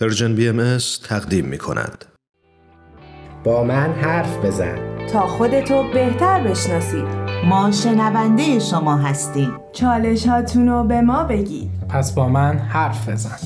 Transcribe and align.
Persian 0.00 0.34
BMS 0.34 0.78
تقدیم 1.08 1.44
می 1.44 1.58
کند. 1.58 2.04
با 3.44 3.64
من 3.64 3.92
حرف 3.92 4.44
بزن. 4.44 5.06
تا 5.12 5.26
خودتو 5.26 5.84
بهتر 5.94 6.40
بشناسید 6.40 7.04
ما 7.48 7.70
شنونده 7.70 8.58
شما 8.58 8.96
هستیم. 8.96 9.52
چالش 9.72 10.26
هاتونو 10.26 10.84
به 10.84 11.00
ما 11.00 11.24
بگید. 11.24 11.70
پس 11.88 12.14
با 12.14 12.28
من 12.28 12.58
حرف 12.58 13.08
بزن. 13.08 13.36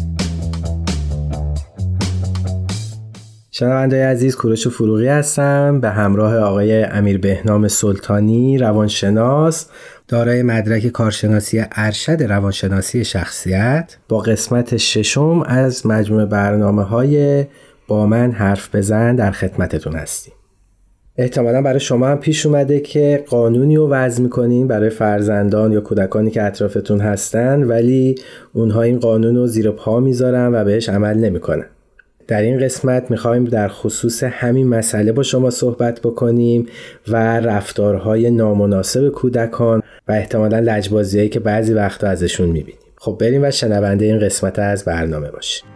شنونده 3.50 4.06
عزیز 4.06 4.36
کوروش 4.36 4.68
فروغی 4.68 5.08
هستم. 5.08 5.80
به 5.80 5.90
همراه 5.90 6.36
آقای 6.36 6.84
امیر 6.84 7.18
بهنام 7.18 7.68
سلطانی 7.68 8.58
روانشناس. 8.58 9.70
دارای 10.08 10.42
مدرک 10.42 10.86
کارشناسی 10.86 11.64
ارشد 11.72 12.22
روانشناسی 12.22 13.04
شخصیت 13.04 13.96
با 14.08 14.18
قسمت 14.18 14.76
ششم 14.76 15.42
از 15.46 15.86
مجموع 15.86 16.24
برنامه 16.24 16.82
های 16.82 17.44
با 17.88 18.06
من 18.06 18.32
حرف 18.32 18.74
بزن 18.74 19.16
در 19.16 19.30
خدمتتون 19.30 19.96
هستیم. 19.96 20.34
احتمالا 21.16 21.62
برای 21.62 21.80
شما 21.80 22.06
هم 22.08 22.18
پیش 22.18 22.46
اومده 22.46 22.80
که 22.80 23.24
قانونی 23.28 23.76
رو 23.76 23.88
وضع 23.88 24.22
می‌کنین 24.22 24.68
برای 24.68 24.90
فرزندان 24.90 25.72
یا 25.72 25.80
کودکانی 25.80 26.30
که 26.30 26.42
اطرافتون 26.42 27.00
هستن 27.00 27.62
ولی 27.62 28.14
اونها 28.52 28.82
این 28.82 28.98
قانون 28.98 29.36
رو 29.36 29.46
زیر 29.46 29.70
پا 29.70 30.00
می‌ذارن 30.00 30.54
و 30.54 30.64
بهش 30.64 30.88
عمل 30.88 31.18
نمی‌کنن. 31.18 31.66
در 32.28 32.42
این 32.42 32.60
قسمت 32.60 33.10
می‌خوایم 33.10 33.44
در 33.44 33.68
خصوص 33.68 34.24
همین 34.24 34.68
مسئله 34.68 35.12
با 35.12 35.22
شما 35.22 35.50
صحبت 35.50 36.00
بکنیم 36.00 36.66
و 37.08 37.40
رفتارهای 37.40 38.30
نامناسب 38.30 39.08
کودکان 39.08 39.82
و 40.08 40.12
احتمالا 40.12 40.58
لجبازیهایی 40.58 41.28
که 41.28 41.40
بعضی 41.40 41.74
وقتا 41.74 42.08
ازشون 42.08 42.48
می‌بینیم. 42.48 42.80
خب 42.98 43.16
بریم 43.20 43.44
و 43.44 43.50
شنونده 43.50 44.04
این 44.04 44.20
قسمت 44.20 44.58
از 44.58 44.84
برنامه 44.84 45.30
باشیم. 45.30 45.68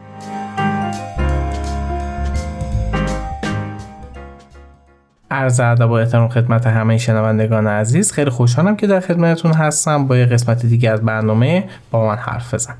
عرض 5.31 5.61
ادب 5.61 5.91
و 5.91 5.93
احترام 5.93 6.29
خدمت 6.29 6.67
همه 6.67 6.99
شنوندگان 6.99 7.67
عزیز. 7.67 8.13
خیلی 8.13 8.31
خوشحالم 8.31 8.77
که 8.77 8.87
در 8.87 9.01
خدمتتون 9.01 9.53
هستم. 9.53 10.07
با 10.07 10.17
یه 10.17 10.27
قسمت 10.27 10.67
دیگه 10.67 10.91
از 10.91 11.03
برنامه 11.03 11.65
با 11.91 12.07
من 12.07 12.17
حرف 12.17 12.55
بزن. 12.55 12.75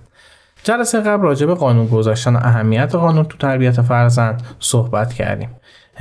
جلسه 0.65 1.01
قبل 1.01 1.23
راجع 1.23 1.47
به 1.47 1.55
قانون 1.55 1.87
گذاشتن 1.87 2.37
و 2.37 2.39
اهمیت 2.43 2.95
قانون 2.95 3.25
تو 3.25 3.39
تربیت 3.39 3.83
فرزند 3.83 4.43
صحبت 4.59 5.13
کردیم. 5.13 5.51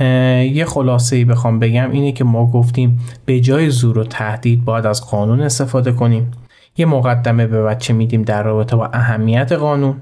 یه 0.04 0.64
خلاصه 0.64 1.16
ای 1.16 1.24
بخوام 1.24 1.58
بگم 1.58 1.90
اینه 1.90 2.12
که 2.12 2.24
ما 2.24 2.46
گفتیم 2.46 3.00
به 3.24 3.40
جای 3.40 3.70
زور 3.70 3.98
و 3.98 4.04
تهدید 4.04 4.64
باید 4.64 4.86
از 4.86 5.10
قانون 5.10 5.40
استفاده 5.40 5.92
کنیم. 5.92 6.30
یه 6.76 6.86
مقدمه 6.86 7.46
به 7.46 7.62
بچه 7.62 7.92
میدیم 7.92 8.22
در 8.22 8.42
رابطه 8.42 8.76
با 8.76 8.86
اهمیت 8.86 9.52
قانون. 9.52 9.96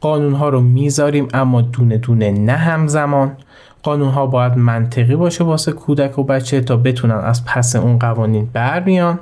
قانون 0.00 0.34
ها 0.34 0.48
رو 0.48 0.60
می‌ذاریم 0.60 1.28
اما 1.34 1.60
دونه 1.62 1.98
دونه 1.98 2.30
نه 2.30 2.52
همزمان. 2.52 3.36
قانون 3.82 4.08
ها 4.08 4.26
باید 4.26 4.56
منطقی 4.56 5.16
باشه 5.16 5.44
واسه 5.44 5.72
کودک 5.72 6.18
و 6.18 6.22
بچه 6.22 6.60
تا 6.60 6.76
بتونن 6.76 7.14
از 7.14 7.44
پس 7.44 7.76
اون 7.76 7.98
قوانین 7.98 8.48
بر 8.52 8.80
بیان 8.80 9.18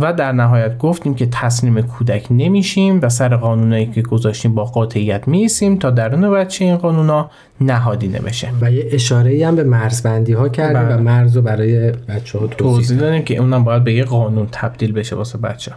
و 0.00 0.12
در 0.12 0.32
نهایت 0.32 0.78
گفتیم 0.78 1.14
که 1.14 1.26
تسلیم 1.26 1.80
کودک 1.80 2.26
نمیشیم 2.30 3.00
و 3.02 3.08
سر 3.08 3.36
قانونایی 3.36 3.86
که 3.86 4.02
گذاشتیم 4.02 4.54
با 4.54 4.64
قاطعیت 4.64 5.28
میسیم 5.28 5.78
تا 5.78 5.90
درون 5.90 6.30
بچه 6.30 6.64
این 6.64 6.76
قانونا 6.76 7.30
نهادینه 7.60 8.18
بشه 8.18 8.48
و 8.60 8.72
یه 8.72 8.88
اشاره 8.92 9.46
هم 9.46 9.56
به 9.56 9.64
مرزبندی 9.64 10.32
ها 10.32 10.48
کردیم 10.48 10.82
و 10.82 10.84
بله. 10.84 10.96
مرز 10.96 11.36
رو 11.36 11.42
برای 11.42 11.92
بچه 11.92 12.38
ها 12.38 12.46
توضیح 12.46 12.98
دادیم. 12.98 13.22
که 13.22 13.36
اونم 13.36 13.64
باید 13.64 13.84
به 13.84 13.94
یه 13.94 14.04
قانون 14.04 14.48
تبدیل 14.52 14.92
بشه 14.92 15.16
واسه 15.16 15.38
بچه 15.38 15.72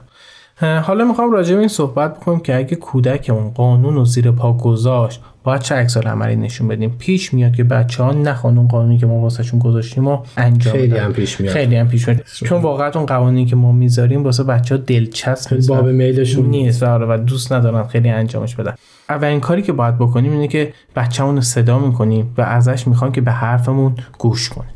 حالا 0.59 1.05
می‌خوام 1.05 1.31
راجع 1.31 1.53
به 1.53 1.59
این 1.59 1.67
صحبت 1.67 2.19
بکنیم 2.19 2.39
که 2.39 2.55
اگه 2.55 2.75
کودک 2.75 3.29
اون 3.33 3.49
قانون 3.49 3.93
رو 3.93 4.05
زیر 4.05 4.31
پا 4.31 4.53
گذاشت 4.53 5.21
باید 5.43 5.61
چه 5.61 5.75
عکس 5.75 5.97
عملی 5.97 6.35
نشون 6.35 6.67
بدیم؟ 6.67 6.95
پیش 6.99 7.33
میاد 7.33 7.55
که 7.55 7.63
بچه 7.63 8.03
ها 8.03 8.11
نخوان 8.11 8.57
اون 8.57 8.67
قانونی 8.67 8.97
که 8.97 9.05
ما 9.05 9.13
واسهشون 9.13 9.59
گذاشتیم 9.59 10.07
و 10.07 10.17
انجام 10.37 10.73
خیلی 10.73 10.97
هم 10.97 11.13
پیش 11.13 11.41
میاد. 11.41 11.53
خیلی 11.53 11.75
هم 11.75 11.87
پیش 11.87 12.07
میاد. 12.07 12.21
چون 12.45 12.61
واقعا 12.61 12.91
اون 12.95 13.05
قوانینی 13.05 13.45
که 13.45 13.55
ما 13.55 13.71
می‌ذاریم 13.71 14.23
واسه 14.23 14.43
بچه 14.43 14.75
ها 14.75 14.81
دلچسب 14.87 15.53
نیست 15.55 15.69
باب 15.69 15.87
میلشون. 15.87 16.45
نیست 16.45 16.83
آره، 16.83 17.05
و 17.05 17.17
دوست 17.17 17.53
ندارن 17.53 17.87
خیلی 17.87 18.09
انجامش 18.09 18.55
بدن. 18.55 18.73
اولین 19.09 19.39
کاری 19.39 19.61
که 19.61 19.73
باید 19.73 19.97
بکنیم 19.97 20.31
اینه 20.31 20.47
که 20.47 20.73
بچه‌مون 20.95 21.35
رو 21.35 21.41
صدا 21.41 21.79
می‌کنیم 21.79 22.33
و 22.37 22.41
ازش 22.41 22.87
می‌خوان 22.87 23.11
که 23.11 23.21
به 23.21 23.31
حرفمون 23.31 23.95
گوش 24.17 24.49
کنه 24.49 24.67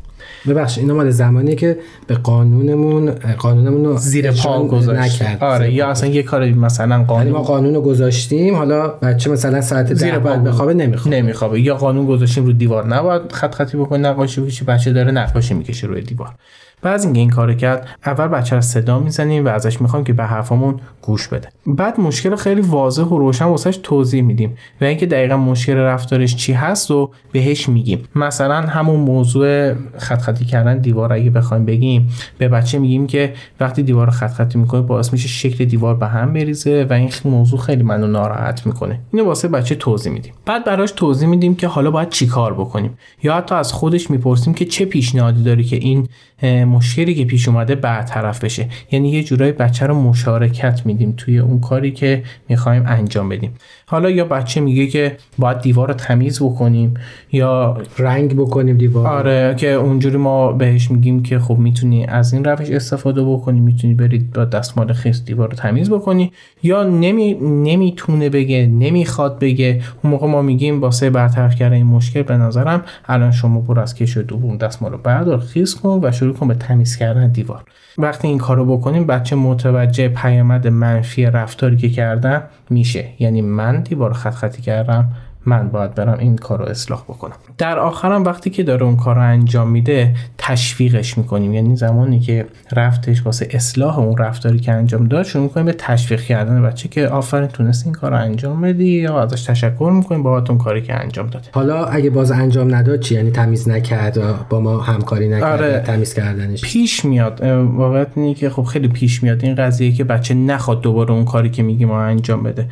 ببخش 0.47 0.77
اینا 0.77 0.93
مال 0.93 1.09
زمانی 1.09 1.55
که 1.55 1.77
به 2.07 2.15
قانونمون 2.15 3.11
قانونمون 3.37 3.85
رو 3.85 3.97
زیر 3.97 4.31
پا 4.31 4.63
گذاشت 4.63 5.21
آره 5.39 5.73
یا 5.73 5.87
اصلا 5.87 6.09
یه 6.09 6.23
کاری 6.23 6.53
مثلا 6.53 7.03
قانون 7.03 7.33
ما 7.33 7.41
قانون 7.41 7.75
رو 7.75 7.81
گذاشتیم 7.81 8.55
حالا 8.55 8.87
بچه 8.87 9.29
مثلا 9.29 9.61
ساعت 9.61 9.93
زیر 9.93 10.19
بعد 10.19 10.43
بخوابه 10.43 10.73
نمیخوابه. 10.73 11.17
نمیخوابه. 11.17 11.61
یا 11.61 11.75
قانون 11.75 12.05
گذاشتیم 12.05 12.45
رو 12.45 12.53
دیوار. 12.53 12.87
نباید 12.87 13.31
خط 13.31 13.55
خطی 13.55 13.77
بکنی 13.77 14.01
نقاشی 14.01 14.41
بکشی 14.41 14.65
بچه 14.65 14.93
داره 14.93 15.11
نقاشی 15.11 15.53
می‌کشه 15.53 15.87
روی 15.87 16.01
دیوار. 16.01 16.33
بعد 16.81 17.01
اینکه 17.01 17.19
این 17.19 17.29
کارو 17.29 17.53
کرد 17.53 17.87
اول 18.05 18.27
بچه 18.27 18.55
رو 18.55 18.61
صدا 18.61 18.99
می‌زنیم 18.99 19.45
و 19.45 19.49
ازش 19.49 19.81
می‌خوام 19.81 20.03
که 20.03 20.13
به 20.13 20.23
حرفمون 20.23 20.79
گوش 21.01 21.27
بده. 21.27 21.49
بعد 21.67 21.99
مشکل 21.99 22.35
خیلی 22.35 22.61
واضح 22.61 23.03
و 23.03 23.17
روشن 23.17 23.45
واسش 23.45 23.79
توضیح 23.83 24.21
میدیم 24.21 24.57
و 24.81 24.85
اینکه 24.85 25.05
دقیقا 25.05 25.37
مشکل 25.37 25.75
رفتارش 25.75 26.35
چی 26.35 26.53
هست 26.53 26.91
و 26.91 27.11
بهش 27.31 27.69
میگیم. 27.69 28.03
مثلا 28.15 28.61
همون 28.61 28.99
موضوع 28.99 29.73
خط 29.97 30.21
خطی 30.21 30.45
کردن 30.45 30.77
دیوار 30.77 31.13
اگه 31.13 31.29
بخوایم 31.29 31.65
بگیم 31.65 32.09
به 32.37 32.47
بچه 32.47 32.79
میگیم 32.79 33.07
که 33.07 33.33
وقتی 33.59 33.83
دیوار 33.83 34.05
رو 34.05 34.11
خط 34.11 34.31
خطی 34.31 34.59
می‌کنه 34.59 34.81
باعث 34.81 35.13
میشه 35.13 35.27
شکل 35.27 35.65
دیوار 35.65 35.95
به 35.95 36.07
هم 36.07 36.33
بریزه 36.33 36.87
و 36.89 36.93
این 36.93 37.09
موضوع 37.25 37.59
خیلی 37.59 37.83
منو 37.83 38.07
ناراحت 38.07 38.67
می‌کنه. 38.67 38.99
اینو 39.13 39.25
واسه 39.25 39.47
بچه 39.47 39.75
توضیح 39.75 40.13
میدیم. 40.13 40.33
بعد 40.45 40.65
براش 40.65 40.91
توضیح 40.91 41.29
میدیم 41.29 41.55
که 41.55 41.67
حالا 41.67 41.91
باید 41.91 42.09
چیکار 42.09 42.53
بکنیم. 42.53 42.97
یا 43.23 43.35
حتی 43.35 43.55
از 43.55 43.73
خودش 43.73 44.11
می‌پرسیم 44.11 44.53
که 44.53 44.65
چه 44.65 44.85
پیشنهادی 44.85 45.43
داری 45.43 45.63
که 45.63 45.75
این 45.75 46.07
مشکلی 46.43 47.15
که 47.15 47.25
پیش 47.25 47.47
اومده 47.47 47.75
برطرف 47.75 48.43
بشه. 48.43 48.69
یعنی 48.91 49.09
یه 49.09 49.23
جورایی 49.23 49.51
بچه 49.51 49.85
رو 49.85 50.01
مشارکت 50.01 50.85
میدیم 50.85 51.13
توی 51.17 51.39
اون 51.39 51.59
کاری 51.59 51.91
که 51.91 52.23
می‌خوایم 52.49 52.83
انجام 52.85 53.29
بدیم. 53.29 53.53
حالا 53.89 54.09
یا 54.09 54.25
بچه 54.25 54.61
میگه 54.61 54.87
که 54.87 55.17
باید 55.37 55.59
دیوار 55.59 55.87
رو 55.87 55.93
تمیز 55.93 56.43
بکنیم 56.43 56.93
یا 57.31 57.77
رنگ 57.97 58.35
بکنیم 58.35 58.77
دیوار 58.77 59.07
آره 59.07 59.55
که 59.57 59.67
اونجوری 59.67 60.17
ما 60.17 60.51
بهش 60.51 60.91
میگیم 60.91 61.23
که 61.23 61.39
خب 61.39 61.57
می‌تونی 61.57 62.05
از 62.05 62.33
این 62.33 62.43
روش 62.45 62.69
استفاده 62.69 63.23
بکنی 63.23 63.59
می‌تونی 63.59 63.93
برید 63.93 64.33
با 64.33 64.45
دستمال 64.45 64.93
خیس 64.93 65.25
دیوار 65.25 65.49
رو 65.49 65.55
تمیز 65.55 65.89
بکنی 65.89 66.31
یا 66.63 66.83
نمی... 66.83 67.33
نمی‌تونه 67.41 68.29
بگه 68.29 68.65
نمی‌خواد 68.65 69.39
بگه. 69.39 69.81
اون 70.03 70.11
موقع 70.11 70.27
ما 70.27 70.41
میگیم 70.41 70.81
واسه 70.81 71.09
برطرف 71.09 71.55
کردن 71.55 71.75
این 71.75 71.85
مشکل 71.85 72.21
به 72.21 72.37
نظرم 72.37 72.83
الان 73.05 73.31
شما 73.31 73.61
برو 73.61 73.81
از 73.81 73.95
کش 73.95 74.17
دوم 74.17 74.57
دستمال 74.57 74.91
رو 74.91 74.97
بردار 74.97 75.39
خیس 75.39 75.75
کن 75.75 75.99
و 76.03 76.11
شروع 76.11 76.33
کن 76.33 76.47
به 76.47 76.53
تمیز 76.53 76.95
کردن 76.95 77.31
دیوار. 77.31 77.63
وقتی 77.97 78.27
این 78.27 78.37
کارو 78.37 78.77
بکنیم 78.77 79.07
بچه 79.07 79.35
متوجه 79.35 80.07
پیامد 80.07 80.67
منفی 80.67 81.25
رفتاری 81.25 81.77
که 81.77 81.89
کردن 81.89 82.43
میشه. 82.69 83.09
یعنی 83.19 83.41
من 83.41 83.81
دیوار 83.81 84.13
خط 84.13 84.33
خطی 84.33 84.61
کردم 84.61 85.11
من 85.47 85.69
باید 85.69 85.95
برم 85.95 86.17
این 86.19 86.35
کار 86.35 86.59
رو 86.59 86.65
اصلاح 86.65 87.01
بکنم. 87.03 87.35
در 87.57 87.79
آخرم 87.79 88.23
وقتی 88.23 88.49
که 88.49 88.63
داره 88.63 88.83
اون 88.83 88.97
کار 88.97 89.15
رو 89.15 89.21
انجام 89.21 89.69
میده 89.69 90.15
تشویقش 90.37 91.17
می‌کنیم. 91.17 91.53
یعنی 91.53 91.75
زمانی 91.75 92.19
که 92.19 92.45
رفتش 92.71 93.25
واسه 93.25 93.47
اصلاح 93.51 93.99
اون 93.99 94.17
رفتاری 94.17 94.59
که 94.59 94.71
انجام 94.71 95.07
داد 95.07 95.25
شروع 95.25 95.43
می‌کنیم 95.43 95.65
به 95.65 95.73
تشویق 95.73 96.21
کردن 96.21 96.61
بچه 96.61 96.89
که 96.89 97.07
آفرین 97.07 97.47
تونست 97.47 97.85
این 97.85 97.93
کار 97.93 98.11
رو 98.11 98.17
انجام 98.17 98.61
بدی 98.61 98.85
یا 98.85 99.21
ازش 99.21 99.43
تشکر 99.43 99.91
می‌کنیم 99.93 100.23
بابت 100.23 100.49
اون 100.49 100.59
کاری 100.59 100.81
که 100.81 100.93
انجام 100.93 101.27
داده 101.27 101.45
حالا 101.51 101.85
اگه 101.85 102.09
باز 102.09 102.31
انجام 102.31 102.75
نداد 102.75 102.99
چی؟ 102.99 103.15
یعنی 103.15 103.31
تمیز 103.31 103.69
نکرد 103.69 104.49
با 104.49 104.59
ما 104.59 104.77
همکاری 104.77 105.29
نکرد 105.29 105.61
آره. 105.61 105.79
تمیز 105.79 106.13
کردنش؟ 106.13 106.61
پیش 106.61 107.05
میاد. 107.05 107.41
واقعا 107.75 108.05
اینه 108.15 108.33
که 108.33 108.49
خب 108.49 108.63
خیلی 108.63 108.87
پیش 108.87 109.23
میاد 109.23 109.43
این 109.43 109.55
قضیه 109.55 109.91
که 109.91 110.03
بچه 110.03 110.33
نخواد 110.33 110.81
دوباره 110.81 111.11
اون 111.11 111.25
کاری 111.25 111.49
که 111.49 111.63
میگیم 111.63 111.87
ما 111.87 112.01
انجام 112.01 112.43
بده. 112.43 112.67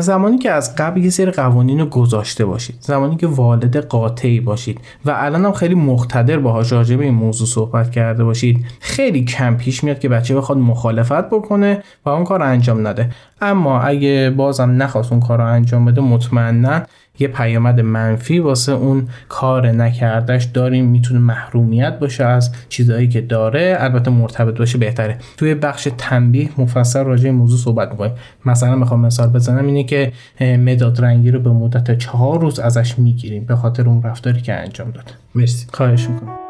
زمانی 0.00 0.38
که 0.38 0.50
از 0.50 0.76
قبل 0.76 1.04
یه 1.04 1.10
سری 1.10 1.30
قوانین 1.30 1.80
رو 1.80 1.86
گذاشته 1.86 2.44
باشید. 2.44 2.76
زمانی 2.80 3.16
که 3.16 3.26
والد 3.26 3.76
قاطعی 3.76 4.40
باشید. 4.40 4.80
و 5.04 5.10
الان 5.16 5.44
هم 5.44 5.52
خیلی 5.52 5.74
مقتدر 5.74 6.38
باهاش 6.38 6.72
راجع 6.72 6.96
به 6.96 7.04
این 7.04 7.14
موضوع 7.14 7.46
صحبت 7.46 7.90
کرده 7.90 8.24
باشید. 8.24 8.64
خیلی 8.80 9.24
کم 9.24 9.56
پیش 9.56 9.84
میاد 9.84 9.98
که 9.98 10.08
بچه 10.08 10.34
بخواد 10.36 10.58
مخالفت 10.58 11.30
بکنه 11.30 11.82
و 12.04 12.08
اون 12.08 12.24
کار 12.24 12.42
انجام 12.42 12.86
نده. 12.86 13.10
اما 13.40 13.80
اگه 13.80 14.34
بازم 14.36 14.82
نخواست 14.82 15.12
اون 15.12 15.20
کار 15.20 15.38
رو 15.38 15.44
انجام 15.44 15.84
بده 15.84 16.00
مطمئنا 16.00 16.82
یه 17.18 17.28
پیامد 17.28 17.80
منفی 17.80 18.38
واسه 18.38 18.72
اون 18.72 19.08
کار 19.28 19.70
نکردش 19.70 20.44
داریم 20.44 20.84
می‌تونه 20.84 21.20
محرومیت 21.20 21.98
باشه 21.98 22.24
از 22.24 22.52
چیزهایی 22.68 23.08
که 23.08 23.20
داره. 23.20 23.76
البته 23.78 24.10
مرتبط 24.10 24.58
باشه 24.58 24.78
بهتره. 24.78 25.18
توی 25.36 25.54
بخش 25.54 25.88
تنبیه 25.98 26.48
مفصل 26.58 27.04
راجع 27.04 27.24
این 27.24 27.34
موضوع 27.34 27.58
صحبت 27.58 27.90
می‌کنیم. 27.90 28.12
مثلا 28.46 28.76
می‌خوام 28.76 29.00
مثال 29.00 29.28
بزنم 29.28 29.66
اینه 29.66 29.84
که 29.84 30.12
مداد 30.40 31.04
رنگی 31.04 31.30
رو 31.30 31.40
به 31.40 31.50
مدت 31.50 31.98
چهار 31.98 32.40
روز 32.40 32.58
ازش 32.58 32.98
می‌گیریم 32.98 33.44
به 33.44 33.56
خاطر 33.56 33.88
اون 33.88 34.02
رفتاری 34.02 34.40
که 34.40 34.54
انجام 34.54 34.90
داد. 34.90 35.14
مرسی. 35.34 35.66
خواهش 35.72 36.08
می‌کنم. 36.08 36.47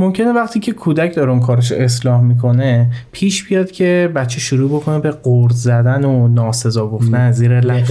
ممکنه 0.00 0.32
وقتی 0.32 0.60
که 0.60 0.72
کودک 0.72 1.14
داره 1.14 1.30
اون 1.30 1.40
کارش 1.40 1.72
اصلاح 1.72 2.20
می‌کنه 2.20 2.90
پیش 3.12 3.44
بیاد 3.48 3.70
که 3.70 4.12
بچه 4.14 4.40
شروع 4.40 4.70
بکنه 4.70 4.98
به 4.98 5.10
قرض 5.10 5.62
زدن 5.62 6.04
و 6.04 6.28
ناسزا 6.28 6.86
گفتن 6.86 7.32
زیر 7.32 7.60
لب. 7.60 7.84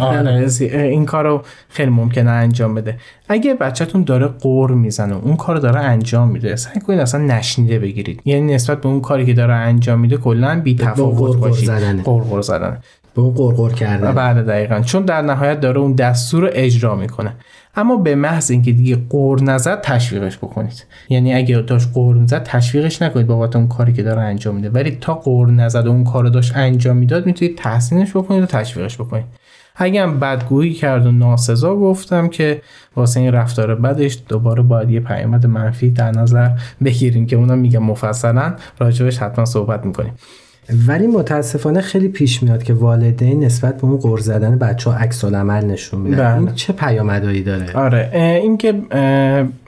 آره، 0.00 0.48
این 0.72 1.04
کارو 1.04 1.42
خیلی 1.68 1.90
ممکنه 1.90 2.30
انجام 2.30 2.74
بده. 2.74 2.96
اگه 3.28 3.54
بچهتون 3.54 4.02
داره 4.02 4.26
قور 4.26 4.70
می‌زنه 4.70 5.16
اون 5.16 5.36
کار 5.36 5.56
داره 5.56 5.80
انجام 5.80 6.28
میده 6.28 6.56
سعی 6.56 6.80
کنید 6.80 7.00
اصلا 7.00 7.20
نشنیده 7.20 7.78
بگیرید. 7.78 8.20
یعنی 8.24 8.54
نسبت 8.54 8.80
به 8.80 8.88
اون 8.88 9.00
کاری 9.00 9.26
که 9.26 9.32
داره 9.34 9.54
انجام 9.54 10.00
میده 10.00 10.16
کلا 10.16 10.60
بی 10.60 10.74
تفاوت 10.76 11.36
باشید. 11.36 11.70
قرقر 12.04 12.40
زدن. 12.40 12.78
به 13.14 13.22
اون 13.22 13.34
قرقر 13.34 13.72
کردن. 13.72 14.12
بله 14.12 14.42
دقیقا. 14.42 14.80
چون 14.80 15.02
در 15.02 15.22
نهایت 15.22 15.60
داره 15.60 15.80
اون 15.80 15.92
دستور 15.92 16.42
رو 16.42 16.48
اجرا 16.52 16.96
می‌کنه. 16.96 17.32
اما 17.74 17.96
به 17.96 18.14
محض 18.14 18.50
اینکه 18.50 18.72
دیگه 18.72 18.98
قور 19.08 19.42
نزد 19.42 19.80
تشویقش 19.80 20.38
بکنید. 20.38 20.86
یعنی 21.08 21.34
اگه 21.34 21.60
داشت 21.60 21.88
قور 21.94 22.16
نزد 22.16 22.42
تشویقش 22.42 23.02
نکنید 23.02 23.26
بابت 23.26 23.56
اون 23.56 23.68
کاری 23.68 23.92
که 23.92 24.02
داره 24.02 24.20
انجام 24.20 24.54
میده. 24.54 24.70
ولی 24.70 24.98
تا 25.00 25.14
قور 25.14 25.50
نزد 25.50 25.86
اون 25.86 26.04
کار 26.04 26.24
داشت 26.24 26.56
انجام 26.56 26.96
می‌داد 26.96 27.26
می‌تونید 27.26 27.58
تحسینش 27.58 28.16
بکنید 28.16 28.42
و 28.42 28.46
تشویقش 28.46 28.96
بکنید. 28.96 29.24
اگه 29.76 30.02
هم 30.02 30.20
بدگویی 30.20 30.74
کرد 30.74 31.06
و 31.06 31.12
ناسزا 31.12 31.76
گفتم 31.76 32.28
که 32.28 32.62
واسه 32.96 33.20
این 33.20 33.32
رفتار 33.32 33.74
بدش 33.74 34.18
دوباره 34.28 34.62
باید 34.62 34.90
یه 34.90 35.00
پیامد 35.00 35.46
منفی 35.46 35.90
در 35.90 36.10
نظر 36.10 36.50
بگیریم 36.84 37.26
که 37.26 37.36
اونم 37.36 37.58
میگم 37.58 37.82
مفصلا 37.82 38.54
راجبش 38.78 39.18
حتما 39.18 39.44
صحبت 39.44 39.86
می‌کنیم. 39.86 40.12
ولی 40.86 41.06
متاسفانه 41.06 41.80
خیلی 41.80 42.08
پیش 42.08 42.42
میاد 42.42 42.62
که 42.62 42.74
والدین 42.74 43.44
نسبت 43.44 43.76
به 43.76 43.84
اون 43.84 43.96
قرض 43.96 44.24
زدن 44.24 44.58
بچه 44.58 44.90
ها 44.90 44.96
عکس 44.96 45.24
عمل 45.24 45.64
نشون 45.64 46.00
میدن. 46.00 46.38
این 46.38 46.54
چه 46.54 46.72
پیامدایی 46.72 47.42
داره؟ 47.42 47.72
آره. 47.72 48.10
اینکه 48.42 48.74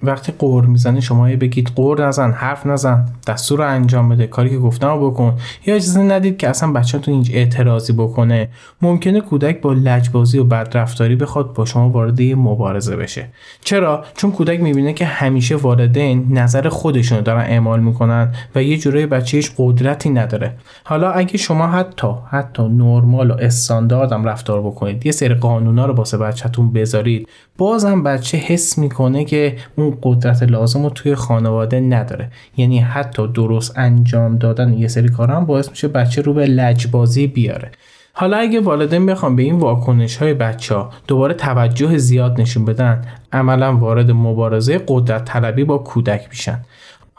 وقتی 0.03 0.33
قور 0.39 0.67
می‌زنه 0.67 1.01
شما 1.01 1.25
بگید 1.25 1.69
قور 1.77 2.07
نزن 2.09 2.31
حرف 2.31 2.67
نزن 2.67 3.07
دستور 3.27 3.59
رو 3.59 3.69
انجام 3.69 4.09
بده 4.09 4.27
کاری 4.27 4.51
که 4.51 4.59
گفتم 4.59 5.07
بکن. 5.07 5.35
یا 5.67 5.75
اجازه 5.75 6.03
ندید 6.03 6.37
که 6.37 6.49
اصلا 6.49 6.73
بچه‌تون 6.73 7.15
اینج 7.15 7.31
اعتراضی 7.35 7.93
بکنه. 7.93 8.49
ممکنه 8.83 9.21
کودک 9.21 9.61
با 9.61 9.73
لجبازی 9.73 10.39
و 10.39 10.45
بدرفتاری 10.45 11.17
بخواد 11.17 11.53
با 11.53 11.65
شما 11.65 11.89
وارد 11.91 12.23
مبارزه 12.23 12.97
بشه. 12.97 13.29
چرا؟ 13.65 14.05
چون 14.17 14.33
کودک 14.33 14.61
می‌بینه 14.61 14.93
که 14.93 15.05
همیشه 15.05 15.57
والدین 15.57 16.27
نظر 16.31 16.69
خودشون 16.69 17.21
دارن 17.21 17.41
اعمال 17.41 17.81
می‌کنن 17.81 18.33
و 18.55 18.63
یه 18.63 18.79
جورای 18.79 19.07
بچهش 19.07 19.53
قدرتی 19.57 20.11
نداره. 20.11 20.53
حالا 20.93 21.11
اگه 21.11 21.37
شما 21.37 21.67
حتی 21.67 22.09
حتی 22.31 22.63
نرمال 22.63 23.31
و 23.31 23.35
استاندارد 23.35 24.13
هم 24.13 24.25
رفتار 24.25 24.63
بکنید 24.63 25.07
یه 25.07 25.13
سری 25.13 25.35
قانونا 25.35 25.87
رو 25.87 25.95
واسه 25.95 26.19
بچهتون 26.19 26.73
بذارید 26.73 27.29
بازم 27.59 28.03
بچه 28.03 28.39
حس 28.39 28.79
می‌کنه 28.79 29.25
که 29.25 29.57
اون 29.77 29.99
قدرت 30.03 30.43
لازم 30.43 30.83
رو 30.83 30.91
توی 30.91 31.15
خانواده 31.15 31.81
نداره. 31.81 32.31
یعنی 32.57 32.79
حتی 32.79 33.29
درست 33.29 33.79
انجام 33.79 34.37
دادن 34.39 34.73
یه 34.73 34.89
سری 34.89 35.09
کار 35.09 35.31
هم 35.31 35.45
باعث 35.45 35.71
میشه 35.71 35.89
بچه 35.89 36.23
رو 36.23 36.35
به 36.35 36.47
لجبازی 36.47 37.27
بیاره. 37.27 37.71
حالا 38.13 38.37
اگه 38.37 38.61
والدین 38.61 39.07
بخوام 39.07 39.37
به 39.37 39.43
این 39.43 39.59
واکنش 39.59 40.17
های 40.17 40.35
بچه 40.35 40.75
ها 40.75 40.91
دوباره 41.09 41.35
توجه 41.35 41.99
زیاد 41.99 42.41
نشون 42.41 42.65
بدن 42.65 43.03
عملا 43.33 43.77
وارد 43.77 44.11
مبارزه 44.11 44.81
قدرت 44.89 45.25
طلبی 45.25 45.65
با 45.65 45.79
کودک 45.79 46.27
میشن. 46.31 46.61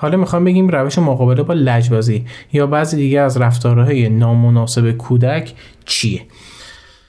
حالا 0.03 0.17
می‌خوام 0.17 0.45
بگیم 0.45 0.67
روش 0.67 1.00
مقابله 1.00 1.44
با 1.44 1.53
لجبازی 1.53 2.25
یا 2.53 2.67
بعضی 2.67 2.97
دیگه 2.97 3.19
از 3.19 3.38
رفتارهای 3.38 4.09
نامناسب 4.09 4.91
کودک 4.91 5.53
چیه؟ 5.85 6.21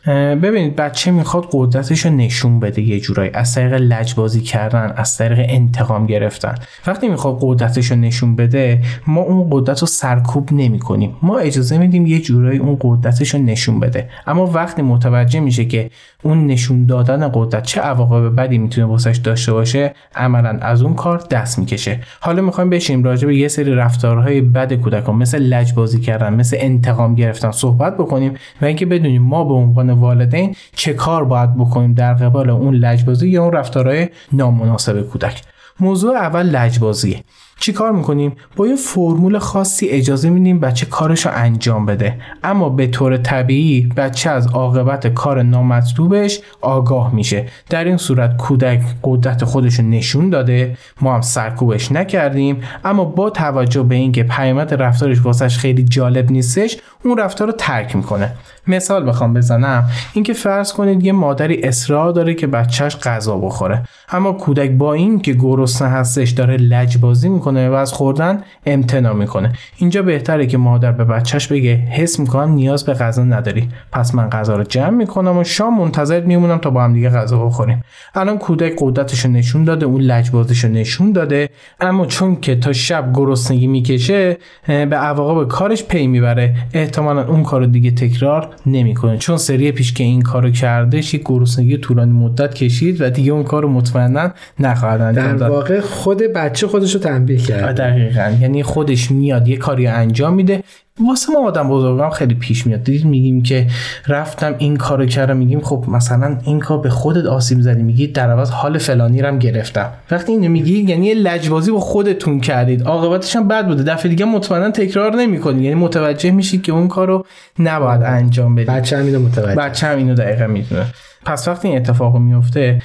ببینید 0.07 0.77
بچه 0.77 1.11
می‌خواد 1.11 1.49
قدرتش 1.53 2.07
رو 2.07 2.13
نشون 2.13 2.61
بده 2.61 2.83
یه 2.83 3.01
جورایی. 3.01 3.31
از 3.35 3.55
طریق 3.55 3.73
لجبازی 3.73 4.41
کردن 4.41 4.93
از 4.97 5.17
طریق 5.19 5.47
انتقام 5.49 6.07
گرفتن. 6.07 6.55
وقتی 6.87 7.09
می‌خواد 7.09 7.39
قدرتش 7.41 7.91
رو 7.91 7.97
نشون 7.97 8.37
بده 8.37 8.81
ما 9.07 9.21
اون 9.21 9.49
قدرت 9.51 9.81
رو 9.81 9.87
سرکوب 9.87 10.49
نمی 10.53 10.79
کنیم 10.79 11.17
ما 11.23 11.39
اجازه 11.39 11.79
میدیم 11.79 12.07
یه 12.07 12.21
جورایی 12.21 12.59
اون 12.59 12.77
قدرتش 12.81 13.35
رو 13.35 13.41
نشون 13.41 13.81
بده. 13.81 14.09
اما 14.27 14.47
وقتی 14.47 14.83
متوجه 14.83 15.41
میشه 15.41 15.65
که 15.65 15.91
اون 16.23 16.47
نشون 16.47 16.87
دادن 16.87 17.31
قدرت 17.35 17.63
چه 17.63 17.81
عواقب 17.81 18.37
بدی 18.37 18.59
می‌تونه 18.59 18.87
واسش 18.87 19.17
داشته 19.17 19.53
باشه 19.53 19.95
عملا 20.17 20.59
از 20.61 20.83
اون 20.83 20.95
کار 20.95 21.23
دست 21.31 21.59
می‌کشه. 21.59 22.01
حالا 22.21 22.43
می‌خوایم 22.43 22.71
بشیم 22.71 23.05
راجع 23.05 23.27
به 23.27 23.37
یه 23.37 23.49
سری 23.49 23.75
رفتارهای 23.75 24.41
بد 24.41 24.73
کودکان 24.73 25.17
مثل 25.17 25.39
لجبازی 25.39 26.01
کردن 26.01 26.35
مثل 26.35 26.57
انتقام 26.61 27.15
گرفتن 27.15 27.51
صحبت 27.51 27.95
بکنیم 27.97 28.35
و 28.63 28.65
اینکه 28.65 28.87
بدونیم 28.87 29.23
ما 29.23 29.45
به 29.45 29.55
عنوان 29.55 29.94
والدین 29.95 30.57
چه 30.77 30.95
کار 30.95 31.25
باید 31.25 31.57
بکنیم 31.57 31.95
در 31.95 32.15
قبال 32.15 32.51
اون 32.51 32.75
لجبازی 32.75 33.29
یا 33.29 33.45
اون 33.45 33.53
رفتارهای 33.53 34.09
نامناسب 34.33 35.01
کودک؟ 35.01 35.43
موضوع 35.81 36.17
اول 36.17 36.47
لجبازیه. 36.47 37.25
چی 37.59 37.73
کار 37.73 37.93
می‌کنیم؟ 37.93 38.33
با 38.57 38.67
یه 38.67 38.77
فرمول 38.77 39.39
خاصی 39.39 39.89
اجازه 39.89 40.31
میدیم 40.31 40.61
بچه 40.61 40.87
کارش 40.87 41.27
رو 41.27 41.33
انجام 41.35 41.87
بده. 41.87 42.19
اما 42.45 42.69
به 42.69 42.87
طور 42.87 43.17
طبیعی 43.17 43.89
بچه 43.97 44.31
از 44.31 44.47
عاقبت 44.47 45.07
کار 45.07 45.43
نامطلوبش 45.43 46.41
آگاه 46.61 47.15
میشه. 47.15 47.47
در 47.71 47.85
این 47.85 47.97
صورت 47.97 48.37
کودک 48.37 48.81
قدرت 49.03 49.45
خودش 49.45 49.75
رو 49.75 49.85
نشون 49.85 50.31
داده. 50.31 50.77
ما 51.01 51.15
هم 51.15 51.21
سرکوبش 51.21 51.93
نکردیم. 51.93 52.61
اما 52.85 53.05
با 53.05 53.31
توجه 53.31 53.83
به 53.83 53.95
اینکه 53.95 54.23
پیامد 54.23 54.75
رفتارش 54.75 55.25
واسش 55.25 55.59
خیلی 55.59 55.85
جالب 55.85 56.31
نیستش 56.31 56.77
اون 57.05 57.19
رفتار 57.19 57.49
رو 57.49 57.55
ترک 57.59 57.97
می‌کنه. 57.97 58.33
مثال 58.67 59.09
بخوام 59.09 59.35
بزنم. 59.35 59.91
اینکه 60.13 60.33
فرض 60.33 60.73
کنید 60.73 61.05
یه 61.05 61.13
مادری 61.13 61.63
اصرار 61.63 62.13
داره 62.13 62.35
که 62.35 62.47
بچهش 62.47 62.97
غذا 62.97 63.37
بخوره. 63.37 63.83
اما 64.09 64.33
کودک 64.33 64.71
با 64.71 64.93
این 64.93 65.21
که 65.21 65.33
گرسنه 65.33 65.89
هستش 65.89 66.31
داره 66.31 66.57
لجبازی 66.57 67.29
می‌کنه. 67.29 67.44
و 67.47 67.73
از 67.73 67.93
خوردن 67.93 68.43
امتناع 68.67 69.15
می‌کنه. 69.15 69.53
اینجا 69.77 70.03
بهتره 70.03 70.47
که 70.47 70.59
مادر 70.59 70.93
به 70.93 71.05
بچهش 71.05 71.47
بگه 71.47 71.75
حس 71.75 72.21
می‌کنم 72.21 72.53
نیاز 72.53 72.85
به 72.85 72.95
غذا 72.95 73.25
نداری. 73.25 73.69
پس 73.93 74.15
من 74.15 74.31
غذا 74.31 74.57
رو 74.57 74.65
جمع 74.65 74.91
می‌کنم 74.91 75.39
و 75.39 75.45
شام 75.45 75.79
منتظر 75.79 76.21
میمونم 76.21 76.59
تا 76.59 76.71
با 76.71 76.85
هم 76.85 76.93
دیگه 76.93 77.11
غذا 77.11 77.45
بخوریم. 77.45 77.83
الان 78.15 78.39
کودک 78.39 78.73
قدرتش 78.79 79.27
نشون 79.27 79.65
داده 79.65 79.87
اون 79.87 80.01
لجبازیش 80.01 80.65
نشون 80.65 81.13
داده. 81.13 81.49
اما 81.81 82.07
چون 82.07 82.37
که 82.41 82.57
تا 82.57 82.73
شب 82.73 83.11
گرسنگی 83.15 83.67
می‌کشه 83.67 84.37
به 84.67 84.97
عواقب 84.97 85.49
کارش 85.49 85.85
پی 85.85 86.07
می‌بره. 86.07 86.55
احتمالا 86.73 87.27
اون 87.27 87.43
کارو 87.43 87.67
دیگه 87.67 87.91
تکرار 87.91 88.49
نمی‌کنه. 88.67 89.19
چون 89.19 89.37
سری 89.37 89.73
پیش 89.73 89.93
که 89.93 90.05
این 90.05 90.23
کارو 90.23 90.51
کردش 90.51 91.15
یک 91.15 91.23
گرسنگی 91.25 91.77
طولانی 91.77 92.13
مدت 92.13 92.55
کشید 92.55 93.01
و 93.01 93.11
دیگه 93.11 93.33
اون 93.33 93.43
کارو 93.45 93.69
مطمئنا 93.69 94.31
نخواهد 94.59 95.01
انجام 95.01 95.37
در 95.37 95.49
واقع 95.49 95.81
خود 95.81 96.23
بچه 96.23 96.67
خودش 96.67 96.95
رو 96.95 97.01
تنبیه 97.01 97.34
کرد 97.37 97.77
دقیقا. 97.77 98.35
یعنی 98.41 98.63
خودش 98.63 99.11
میاد 99.11 99.49
یه 99.49 99.57
کاری 99.57 99.87
انجام 99.87 100.35
میده. 100.35 100.63
واسه 101.09 101.33
ما 101.33 101.47
آدم 101.47 101.69
بزرگان 101.69 102.11
خیلی 102.11 102.35
پیش 102.35 102.67
میاد. 102.67 102.83
دیدید 102.83 103.05
میگیم 103.05 103.43
که 103.43 103.67
رفتم 104.09 104.55
این 104.59 104.77
کارو 104.77 105.07
کردم 105.07 105.37
میگیم 105.37 105.61
خب 105.61 105.85
مثلا 105.89 106.39
این 106.45 106.61
کار 106.61 106.79
به 106.79 106.91
خودت 106.91 107.27
آسیب 107.27 107.61
زدی 107.61 107.83
میگی 107.83 108.07
در 108.07 108.31
عوض 108.31 108.51
حال 108.51 108.79
فلانی 108.79 109.23
رم 109.23 109.39
گرفتم. 109.39 109.91
وقتی 110.11 110.33
اینو 110.33 110.49
میگی 110.49 110.83
یعنی 110.83 111.15
لجبازی 111.15 111.71
با 111.71 111.81
خودتون 111.81 112.41
کردید. 112.41 112.83
عاقبتش 112.83 113.37
هم 113.37 113.49
بد 113.49 113.67
بوده. 113.67 113.83
دفعه 113.83 114.09
دیگه 114.09 114.25
مطمئنا 114.25 114.71
تکرار 114.71 115.15
نمی‌کنید 115.15 115.63
یعنی 115.63 115.75
متوجه 115.75 116.31
میشید 116.31 116.63
که 116.63 116.73
اون 116.73 116.89
کارو 116.89 117.27
نباید 117.59 118.03
انجام 118.03 118.55
بدید 118.55 118.69
بچه 118.69 118.99
هم 118.99 119.07
اینو 119.07 119.21
متوجه. 119.21 119.55
بچه 119.55 119.87
هم 119.87 119.99
اینو 119.99 120.15
دقیقا 120.15 120.47
می‌دونه. 120.47 120.87
پس 121.25 121.49
وقتی 121.49 121.69
این 121.69 121.77
اتفاق 121.77 122.17
میفته 122.17 122.83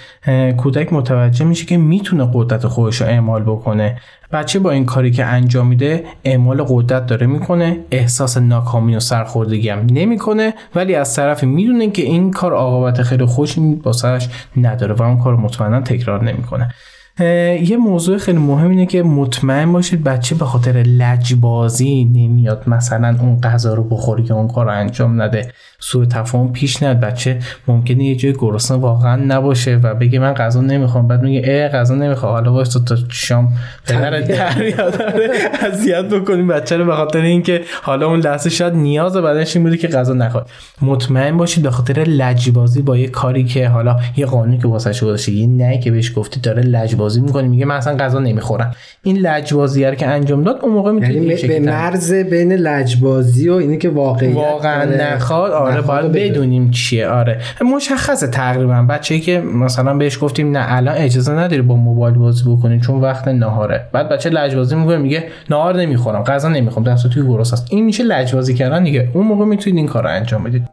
کودک 0.58 0.94
متوجه 0.94 1.46
میشه 1.46 1.66
که 1.66 1.78
می‌تونه 1.78 2.30
قدرت 2.34 2.68
خودش 2.68 3.02
رو 3.02 3.08
اعمال 3.08 3.44
بکنه. 3.44 3.98
بچه 4.32 4.60
با 4.60 4.72
این 4.72 4.86
کاری 4.86 5.12
که 5.12 5.26
انجام 5.26 5.68
میده 5.68 6.04
اعمال 6.24 6.64
قدرت 6.68 7.06
داره 7.06 7.28
می‌کنه. 7.28 7.78
احساس 7.92 8.38
ناکامی 8.38 8.96
و 8.96 9.00
سرخوردگی 9.00 9.70
هم 9.70 9.88
نمی‌کنه. 9.92 10.54
ولی 10.76 10.96
از 10.96 11.16
طرفی 11.16 11.46
می‌دونه 11.46 11.90
که 11.90 12.02
این 12.02 12.32
کار 12.32 12.54
عاقبت 12.54 13.02
خیلی 13.02 13.26
خوشی 13.26 13.82
واسش 13.84 14.28
نداره 14.58 14.94
و 14.94 15.02
اون 15.02 15.18
کار 15.20 15.36
مطمئنا 15.36 15.82
تکرار 15.82 16.24
نمی‌کنه. 16.24 16.70
یه 17.20 17.78
موضوع 17.78 18.18
خیلی 18.18 18.38
مهم 18.38 18.70
اینه 18.70 18.86
که 18.86 19.04
مطمئن 19.04 19.72
باشید 19.72 20.04
بچه 20.04 20.36
به 20.36 20.46
خاطر 20.46 20.72
لجبازی 20.72 22.06
نمیاد. 22.06 22.64
مثلا 22.68 23.18
اون 23.22 23.42
غذا 23.42 23.74
رو 23.74 23.84
بخوره 23.84 24.24
که 24.24 24.34
اون 24.34 24.48
کار 24.48 24.66
رو 24.66 24.72
انجام 24.72 25.22
نده 25.22 25.52
سوء 25.80 26.06
تفاهم 26.06 26.52
پیش 26.54 26.84
نیاد. 26.84 27.00
بچه 27.00 27.40
ممکنه 27.68 28.04
یه 28.04 28.16
جای 28.16 28.34
گرسنه 28.34 28.78
واقعا 28.78 29.16
نباشه 29.16 29.80
و 29.84 29.96
بگه 29.96 30.20
من 30.20 30.34
غذا 30.34 30.62
نمی‌خوام. 30.62 31.08
بعد 31.08 31.24
میگه 31.24 31.50
ای 31.50 31.68
غذا 31.68 31.96
نمی‌خوام. 31.96 32.34
حالا 32.34 32.54
واسه 32.54 32.80
تا 32.80 32.96
شام 33.10 33.54
پدر 33.88 34.22
در 34.22 34.54
اذیت 35.68 36.06
بکنیم 36.06 36.48
بچه 36.48 36.78
رو 36.78 36.86
به 36.86 36.96
خاطر 36.96 37.22
اینکه 37.22 37.62
حالا 37.82 38.08
اون 38.08 38.20
لحظه 38.20 38.50
شاید 38.50 38.74
نیاز 38.74 39.18
بعدش 39.18 39.56
این 39.56 39.66
بوده 39.66 39.78
که 39.78 39.88
غذا 39.88 40.14
نخواد. 40.14 40.50
مطمئن 40.82 41.38
باشید 41.38 41.64
به 41.64 41.72
خاطر 41.72 41.94
لجبازی 42.04 42.82
با 42.82 42.98
یه 42.98 43.08
کاری 43.08 43.44
که 43.44 43.68
حالا 43.68 44.00
یه 44.18 44.26
قانونی 44.26 44.58
که 44.58 44.68
واسه 44.68 45.06
گذاشته 45.06 45.32
یه 45.32 45.48
نه 45.48 45.80
که 45.80 45.92
بهش 45.92 46.18
گفتی 46.18 46.40
داره 46.40 46.62
لجبازی 46.62 47.09
لجبازی 47.10 47.22
می‌کنه 47.22 47.48
میگه 47.48 47.66
من 47.66 47.76
اصلا 47.76 47.98
غذا 47.98 48.20
نمی‌خورم. 48.20 48.72
این 49.04 49.18
لجبازی 49.18 49.96
که 49.96 50.08
انجام 50.08 50.44
داد 50.44 50.60
اون 50.62 50.74
موقع 50.74 50.92
می‌تونی 50.92 51.14
یعنی 51.14 51.48
به 51.48 51.60
مرز 51.60 52.14
بین 52.14 52.54
لجبازی 52.54 53.50
و 53.50 53.54
اینی 53.54 53.78
که 53.78 53.90
واقعیت 53.90 54.36
واقعا 54.36 54.86
نخواد. 54.86 55.52
آره 55.52 55.82
باید 55.82 56.12
بدونیم 56.12 56.72
چیه. 56.72 57.08
آره. 57.08 57.40
مشخصه 57.76 58.28
تقریبا. 58.28 58.86
بچه‌ای 58.90 59.22
که 59.22 59.42
مثلا 59.42 59.94
بهش 59.94 60.24
گفتیم 60.24 60.58
نه 60.58 60.66
الان 60.68 60.96
اجازه 60.98 61.32
نداری 61.32 61.62
با 61.62 61.76
موبایل 61.76 62.16
بازی 62.16 62.44
بکنی 62.52 62.80
چون 62.80 63.02
وقت 63.02 63.28
نهاره 63.28 63.86
بعد 63.92 64.10
بچه 64.10 64.30
لجبازی 64.30 64.76
می‌کنه 64.76 64.98
میگه 64.98 65.24
نهار 65.50 65.76
نمی‌خورم 65.76 66.24
غذا 66.24 66.50
نمی‌خورم 66.50 66.86
دست 66.86 67.08
توی 67.08 67.24
گرس 67.28 67.54
است. 67.54 67.68
این 67.70 67.86
میشه 67.86 68.04
لجبازی 68.04 68.54
کردن 68.54 68.84
دیگه. 68.84 69.10
اون 69.14 69.28
موقع 69.28 69.46
می‌تونید 69.46 69.78
این 69.78 69.88
کار 69.88 70.04
رو 70.04 70.10
انجام 70.10 70.44
بدید. 70.44 70.70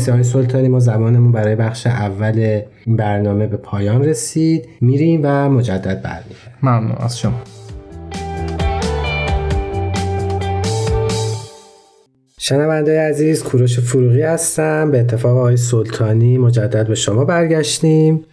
مرسی 0.00 0.10
های 0.10 0.22
سلطانی 0.22 0.68
ما 0.68 0.80
زمانمون 0.80 1.32
برای 1.32 1.56
بخش 1.56 1.86
اول 1.86 2.62
این 2.86 2.96
برنامه 2.96 3.46
به 3.46 3.56
پایان 3.56 4.04
رسید. 4.04 4.68
میریم 4.80 5.20
و 5.24 5.50
مجدد 5.50 6.02
برمیگردیم. 6.02 6.54
ممنون. 6.62 6.96
از 7.00 7.18
شما. 7.18 7.40
شنونده 12.38 13.00
عزیز 13.00 13.42
کوروش 13.42 13.80
فروغی 13.80 14.22
هستم. 14.22 14.90
به 14.90 15.00
اتفاق 15.00 15.36
آقای 15.36 15.56
سلطانی 15.56 16.38
مجدد 16.38 16.88
به 16.88 16.94
شما 16.94 17.24
برگشتیم. 17.24 18.24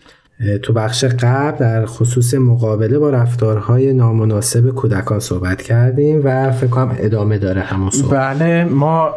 تو 0.64 0.74
بخش 0.74 1.06
قبل 1.06 1.58
در 1.58 1.86
خصوص 1.86 2.34
مقابله 2.34 3.00
با 3.00 3.10
رفتارهای 3.10 3.94
نامناسب 3.94 4.70
کودکان 4.70 5.20
صحبت 5.20 5.62
کردیم 5.62 6.22
و 6.24 6.52
فکر 6.52 6.68
کنم 6.70 6.96
ادامه 7.00 7.38
داره 7.38 7.62
همون 7.62 7.90
صحبت. 7.90 8.38
بله 8.38 8.64
ما 8.64 9.10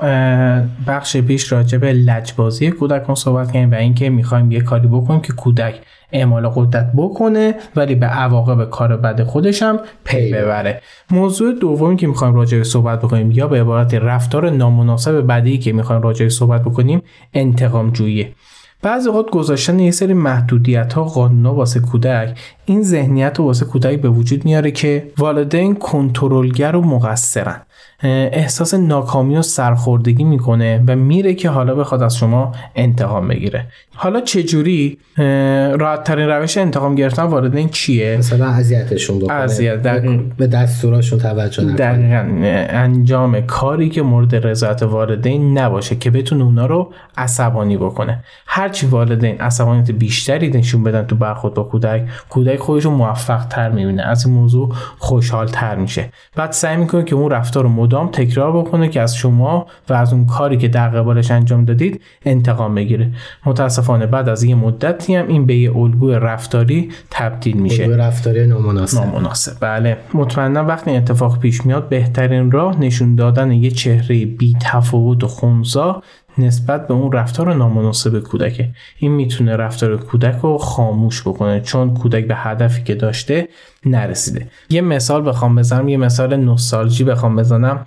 بخش 0.87 1.17
پیش 1.17 1.53
راجع 1.53 1.79
به 1.79 1.93
لجبازی 1.93 2.71
کودکان 2.71 3.15
صحبت 3.15 3.53
کردیم 3.53 3.71
و 3.71 3.75
اینکه 3.75 4.11
می‌خوایم 4.11 4.53
یه 4.53 4.61
کاری 4.61 4.89
بکنیم 4.89 5.21
که 5.21 5.33
کودک 5.33 5.75
اعمال 6.13 6.49
قدرت 6.49 6.93
بکنه 6.97 7.55
ولی 7.77 7.95
به 7.95 8.07
عواقب 8.07 8.71
کار 8.71 8.97
بد 8.97 9.23
خودش 9.23 9.63
هم 9.63 9.79
پی 10.05 10.33
ببره. 10.33 10.81
موضوع 11.11 11.55
دومی 11.61 11.97
که 11.97 12.07
می‌خوایم 12.07 12.35
راجع 12.35 12.59
به 12.59 12.65
صحبت 12.65 12.99
بکنیم 12.99 13.31
یا 13.31 13.49
به 13.49 13.61
عبارت 13.61 13.95
رفتار 13.95 14.51
نامناسب 14.51 15.21
بعدی 15.21 15.59
که 15.59 15.73
می‌خوایم 15.73 16.03
راجع 16.03 16.25
به 16.25 16.31
صحبت 16.31 16.63
بکنیم 16.63 17.03
انتقام 17.35 17.91
جویی 17.91 18.35
بعضی 18.83 19.09
اوقات 19.09 19.31
گذاشتن 19.31 19.79
یه 19.79 19.91
سری 19.91 20.15
محدودیت 20.15 20.93
ها 20.93 21.05
قانونا 21.05 21.55
واسه 21.55 21.81
کودک 21.81 22.39
این 22.65 22.83
ذهنیت 22.83 23.39
رو 23.39 23.45
واسه 23.45 23.65
کودک 23.65 24.01
به 24.01 24.09
وجود 24.09 24.45
میاره 24.45 24.71
که 24.71 25.13
والدین 25.19 25.75
کنترلگر 25.75 26.77
و 26.77 26.83
مقصرن. 26.83 27.61
احساس 28.03 28.75
ناکامی 28.75 29.37
و 29.37 29.43
سرخوردگی 29.43 30.25
می‌کنه 30.25 30.85
و 30.87 30.97
میره 30.97 31.35
که 31.35 31.51
حالا 31.51 31.75
بخواد 31.75 32.03
از 32.03 32.17
شما 32.17 32.53
انتقام 32.75 33.29
بگیره. 33.29 33.67
حالا 33.95 34.21
چجوری 34.21 34.99
راحت 35.79 36.05
ترین 36.05 36.29
روش 36.29 36.59
انتقام 36.59 36.95
گرفتن 36.95 37.23
والدین 37.23 37.69
چیه؟ 37.69 38.17
مثلا 38.19 38.47
اذیتشون 38.47 39.19
بکنه. 39.19 39.35
اذیت 39.35 39.83
به 40.37 40.47
دستوراشون 40.47 41.19
توجه 41.19 41.63
نکنه. 41.63 41.77
دقیقا 41.77 42.29
انجام 42.79 43.41
کاری 43.41 43.89
که 43.89 44.03
مورد 44.03 44.47
رضایت 44.47 44.83
والدین 44.83 45.59
نباشه 45.59 45.97
که 45.97 46.11
بتونه 46.11 46.45
اونا 46.45 46.67
رو 46.67 46.93
عصبانی 47.17 47.77
بکنه. 47.77 48.25
هرچی 48.47 48.87
والدین 48.87 49.41
عصبانیت 49.41 49.91
بیشتری 49.91 50.49
نشون 50.49 50.85
بدن 50.85 51.03
تو 51.03 51.17
برخورد 51.17 51.55
با 51.55 51.63
کودک 51.63 52.05
کودک 52.29 52.59
خودش 52.59 52.85
رو 52.85 52.91
موفق 52.91 53.45
تر 53.45 53.71
می‌بینه. 53.71 54.03
از 54.03 54.27
این 54.27 54.35
موضوع 54.35 54.75
خوشحال 54.99 55.47
تر 55.47 55.77
میشه. 55.77 56.09
بعد 56.37 56.53
سعی 56.53 56.77
می‌کنه 56.77 57.05
که 57.05 57.15
اون 57.15 57.31
رفتار 57.31 57.63
رو 57.63 57.69
مدام 57.91 58.09
تکرار 58.09 58.53
بکنه 58.53 58.89
که 58.89 59.01
از 59.01 59.17
شما 59.17 59.67
و 59.89 59.93
از 59.93 60.13
اون 60.13 60.27
کاری 60.27 60.57
که 60.57 60.69
در 60.69 60.89
قبالش 60.89 61.31
انجام 61.31 61.65
دادید 61.65 62.01
انتقام 62.25 62.75
بگیره. 62.75 63.11
متاسفانه 63.47 64.07
بعد 64.07 64.29
از 64.29 64.43
یه 64.43 64.55
مدتی 64.55 65.15
هم 65.15 65.29
این 65.29 65.47
به 65.47 65.57
یه 65.57 65.77
الگوی 65.77 66.15
رفتاری 66.15 66.91
تبدیل 67.11 67.57
میشه. 67.57 67.83
الگوی 67.83 67.99
رفتاری 67.99 68.47
نامناسب. 68.47 68.99
نامناسب. 68.99 69.53
بله. 69.61 69.97
مطمئنا 70.15 70.65
وقتی 70.65 70.91
اتفاق 70.91 71.39
پیش 71.39 71.67
میاد 71.67 71.89
بهترین 71.89 72.51
راه 72.51 72.81
نشون 72.81 73.15
دادن 73.15 73.53
یه 73.53 73.71
چهره 73.71 74.27
بی 74.27 74.57
تفاوت 74.61 75.25
و 75.25 75.29
خونزا 75.29 76.03
نسبت 76.39 76.89
به 76.89 76.95
اون 76.95 77.13
رفتار 77.13 77.55
نامناسب 77.55 78.21
کودکه. 78.21 78.69
این 78.99 79.13
می‌تونه 79.13 79.57
رفتار 79.57 79.97
کودک 79.97 80.37
رو 80.43 80.59
خاموش 80.59 81.23
بکنه 81.23 81.61
چون 81.61 81.95
کودک 81.95 82.27
به 82.27 82.35
هدفی 82.37 82.83
که 82.83 82.95
داشته 82.95 83.49
نرسیده. 83.87 84.47
یه 84.71 84.81
مثال 84.81 85.29
بخوام 85.29 85.57
بزنم 85.57 85.89
یه 85.89 85.97
مثال 85.97 86.37
نوستالژی 86.37 87.05
بخوام 87.05 87.37
بزنم. 87.37 87.87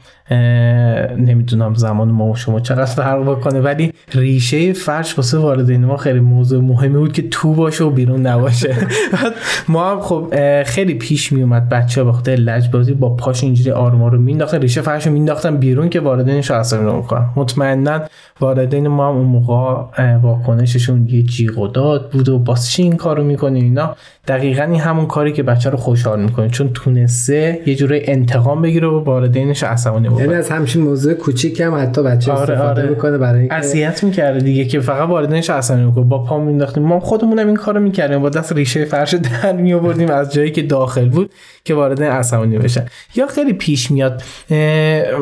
نمی‌دونم 1.18 1.74
زمان 1.74 2.12
ما 2.12 2.26
و 2.26 2.36
شما 2.36 2.60
چقدر 2.60 2.86
فرق 2.86 3.32
بکنه 3.32 3.62
ولی 3.62 3.94
ریشه 4.14 4.74
فرش 4.74 5.18
واسه 5.18 5.38
والدین 5.38 5.86
ما 5.86 5.98
خیلی 5.98 6.20
موضوع 6.20 6.62
مهمی 6.64 6.98
بود 6.98 7.14
که 7.14 7.30
تو 7.30 7.54
باشه 7.54 7.84
و 7.84 7.90
بیرون 7.90 8.28
نباشه. 8.28 8.76
ما 9.70 9.92
هم 9.92 10.02
خب 10.02 10.34
خیلی 10.64 10.94
پیش 10.94 11.32
می 11.32 11.42
اومد 11.42 11.70
بچه 11.70 12.04
به 12.04 12.12
خاطر 12.12 12.32
لجبازی 12.32 12.94
با 12.94 13.16
پاش 13.16 13.44
اینجوری 13.44 13.72
آرما 13.72 14.08
رو 14.08 14.22
مینداختن 14.22 14.62
ریشه 14.62 14.82
فرش 14.82 15.08
رو 15.08 15.14
مینداختن 15.14 15.58
بیرون 15.58 15.90
که 15.90 16.00
والدینش 16.00 16.50
رو 16.50 16.56
عصبی 16.56 16.86
نمی‌کنن 16.86 17.30
مطمئنا 17.36 18.02
والدین 18.42 18.88
ما 18.88 19.10
هم 19.10 19.16
اون 19.16 19.26
موقع 19.26 20.16
واکنششون 20.16 21.08
یه 21.10 21.24
جیغ 21.24 21.58
و 21.58 21.68
داد 21.68 22.12
بود 22.12 22.30
و 22.30 22.40
باز 22.40 22.72
چی 22.72 22.84
این 22.84 22.96
کارو 22.96 23.24
می‌کنی 23.24 23.62
اینا؟ 23.62 23.96
دقیقا 24.28 24.64
این 24.64 24.82
همون 24.82 25.06
کاری 25.06 25.32
که 25.32 25.44
بچه 25.44 25.70
رو 25.70 25.78
خوشحال 25.84 26.24
می‌کنه 26.24 26.50
چون 26.50 26.70
تونسته 26.74 27.60
یه 27.66 27.76
جوری 27.76 28.02
انتقام 28.04 28.62
بگیره 28.62 28.88
و 28.88 29.04
والدینش 29.04 29.64
عصبانی 29.64 30.10
بکنه. 30.10 30.22
یعنی 30.22 30.34
از 30.34 30.50
همچین 30.50 30.82
موضوع 30.82 31.14
کوچیک 31.14 31.62
هم 31.62 31.76
حتی 31.76 32.04
بچه 32.04 32.32
آره 32.32 32.42
استفاده 32.42 32.82
آره. 32.82 32.90
می‌کنه 32.90 33.18
برای 33.18 33.40
اینکه 33.40 33.56
اذیت 33.56 34.04
می‌کرده 34.04 34.40
دیگه 34.40 34.66
که 34.66 34.80
فقط 34.80 35.10
والدینش 35.10 35.50
عصبانی 35.50 35.86
می‌کنه. 35.86 36.04
با 36.06 36.24
پا 36.24 36.40
مینداختیم 36.40 36.84
ما 36.84 37.00
خودمونم 37.00 37.48
این 37.48 37.56
کارو 37.56 37.80
می‌کردیم. 37.80 38.20
با 38.20 38.30
دست 38.30 38.54
ریشه 38.54 38.86
فرش 38.86 39.14
در 39.14 39.54
میآوردیم 39.54 40.12
از 40.12 40.34
جایی 40.34 40.52
که 40.52 40.62
داخل 40.62 41.10
بود. 41.10 41.32
که 41.66 41.74
والدین 41.74 42.08
عصبانی 42.08 42.58
بشن 42.58 42.86
یا 43.16 43.28
خیلی 43.28 43.54
پیش 43.54 43.92
میاد 43.92 44.24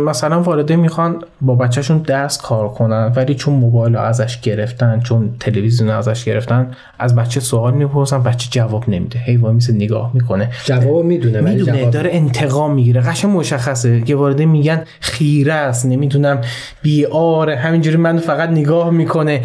مثلا 0.08 0.42
والدین 0.42 0.80
می‌خوان 0.80 1.24
با 1.42 1.56
بچهشون 1.56 1.98
درس 1.98 2.38
کار 2.38 2.70
کنن 2.70 3.12
ولی 3.16 3.36
چون 3.36 3.54
موبایل 3.54 3.96
ازش 3.96 4.42
گرفتن 4.42 5.00
چون 5.00 5.36
تلویزیون 5.40 5.90
ازش 5.90 6.24
گرفتن 6.24 6.72
از 7.00 7.16
بچه 7.16 7.40
سوال 7.40 7.74
می‌پرسن 7.74 8.24
بچه 8.24 8.50
جواب 8.52 8.90
نمیده. 8.90 9.20
هی 9.20 9.38
وای 9.38 9.54
میسه 9.54 9.74
نگاه 9.74 10.12
می‌کنه. 10.14 10.50
جواب 10.66 11.06
می‌دونه 11.06 11.42
می‌دونه 11.42 11.80
جواب 11.80 11.92
داره 11.92 12.10
انتقام 12.14 12.74
می‌گیره. 12.74 13.02
قشنگ 13.02 13.32
مشخصه. 13.38 14.02
که 14.02 14.16
وارد 14.16 14.42
میگن 14.42 14.84
خیره 15.00 15.54
است 15.54 15.86
نمی‌دونم 15.86 16.42
بیاره 16.82 17.56
همینجوری 17.56 17.98
من 17.98 18.18
فقط 18.18 18.50
نگاه 18.50 18.90
می‌کنه 18.90 19.42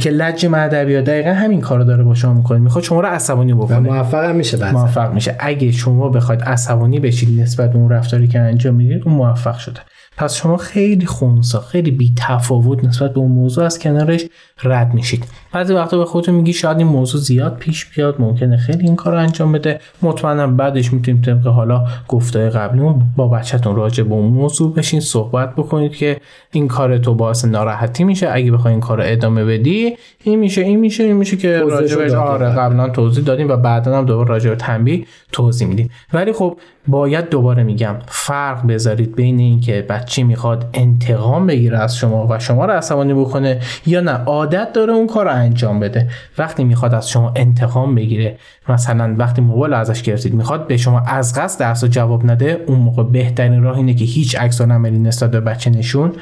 که 0.00 0.10
لج 0.10 0.46
مدبیا 0.46 1.00
دقیقا 1.00 1.30
همین 1.30 1.60
کارو 1.60 1.84
داره 1.84 2.02
با 2.02 2.14
شما 2.14 2.34
می‌کنه. 2.34 2.58
می‌خواد 2.58 2.84
شما 2.84 3.00
رو 3.00 3.08
عصبانی 3.08 3.54
بکنه. 3.54 3.78
موفق 3.78 4.34
میشه 4.34 4.56
بعضا. 4.56 4.78
موفق 4.78 5.12
میشه. 5.12 5.36
اگه 5.38 5.72
شما 5.72 6.09
بخواید 6.10 6.42
عصبانی 6.42 7.00
بشید 7.00 7.40
نسبت 7.40 7.72
به 7.72 7.78
اون 7.78 7.90
رفتاری 7.90 8.28
که 8.28 8.40
انجام 8.40 8.74
می‌دید 8.74 9.02
اون 9.04 9.14
موفق 9.14 9.58
شده. 9.58 9.80
پس 10.16 10.34
شما 10.34 10.56
خیلی 10.56 11.06
خونسا 11.06 11.60
خیلی 11.60 11.90
بی 11.90 12.14
تفاوت 12.16 12.84
نسبت 12.84 13.12
به 13.14 13.20
اون 13.20 13.30
موضوع 13.32 13.64
از 13.64 13.78
کنارش 13.78 14.24
رد 14.62 14.94
میشید. 14.94 15.24
بعضی 15.52 15.74
وقتا 15.74 15.98
به 15.98 16.04
خودتون 16.04 16.34
میگی 16.34 16.52
شاید 16.52 16.78
این 16.78 16.86
موضوع 16.86 17.20
زیاد 17.20 17.56
پیش 17.56 17.86
بیاد 17.86 18.16
ممکنه 18.18 18.56
خیلی 18.56 18.82
این 18.82 18.96
کار 18.96 19.12
رو 19.12 19.18
انجام 19.18 19.52
بده. 19.52 19.80
مطمئنا 20.02 20.46
بعدش 20.46 20.92
می‌تونیم 20.92 21.22
طبق 21.22 21.46
حالا 21.46 21.84
گفته 22.08 22.48
قبلیمون 22.50 23.02
با 23.16 23.28
بچهتون 23.28 23.76
راجع 23.76 24.04
به 24.04 24.14
اون 24.14 24.32
موضوع 24.32 24.74
بشین 24.74 25.00
صحبت 25.00 25.54
بکنید 25.56 25.92
که 25.92 26.20
این 26.52 26.68
کار 26.68 26.98
تو 26.98 27.14
باعث 27.14 27.44
ناراحتی 27.44 28.04
میشه. 28.04 28.28
اگه 28.32 28.52
بخوای 28.52 28.72
این 28.72 28.80
کار 28.80 28.98
رو 28.98 29.04
ادامه 29.06 29.44
بدی 29.44 29.96
این 30.24 30.38
میشه 30.38 30.60
این 30.60 30.80
میشه 30.80 31.04
این 31.04 31.16
میشه 31.16 31.36
که 31.36 31.58
راجع 31.58 31.96
به 31.96 32.16
آره 32.16 32.46
قبلا 32.46 32.88
توضیح 32.88 33.24
دادیم 33.24 33.48
و 33.48 33.56
بعدا 33.56 33.98
هم 33.98 34.06
دوباره 34.06 34.28
راجع 34.28 34.50
به 34.50 34.56
تنبیه 34.56 35.04
توضیح 35.32 35.68
میدیم. 35.68 35.90
ولی 36.12 36.32
خب 36.32 36.58
باید 36.88 37.28
دوباره 37.28 37.62
میگم 37.62 37.96
فرق 38.06 38.66
بذارید 38.66 39.16
بین 39.16 39.38
اینکه 39.38 39.82
بچه 40.00 40.22
می‌خواد 40.22 40.70
انتقام 40.74 41.46
بگیره 41.46 41.78
از 41.78 41.96
شما 41.96 42.26
و 42.30 42.38
شما 42.38 42.64
رو 42.64 42.72
عصبانی 42.72 43.14
بکنه 43.14 43.60
یا 43.86 44.00
نه؟ 44.00 44.10
عادت 44.10 44.72
داره 44.72 44.92
اون 44.92 45.06
کار 45.06 45.24
رو 45.24 45.34
انجام 45.34 45.80
بده. 45.80 46.08
وقتی 46.38 46.64
می‌خواد 46.64 46.94
از 46.94 47.10
شما 47.10 47.32
انتقام 47.36 47.94
بگیره 47.94 48.38
مثلا 48.68 49.14
وقتی 49.18 49.40
موبایل 49.42 49.74
ازش 49.74 50.02
گرفتید 50.02 50.34
می‌خواد 50.34 50.66
به 50.66 50.76
شما 50.76 51.00
از 51.00 51.34
قصد 51.34 51.60
درس 51.60 51.84
جواب 51.84 52.30
نده 52.30 52.64
اون 52.66 52.78
موقع 52.78 53.02
بهترین 53.02 53.62
راه 53.62 53.76
اینه 53.76 53.94
که 53.94 54.04
هیچ 54.04 54.36
عکس 54.36 54.60
عملی 54.60 54.98
نسبت 54.98 55.30
به 55.30 55.40
بچه 55.40 55.70
نشون 55.70 56.12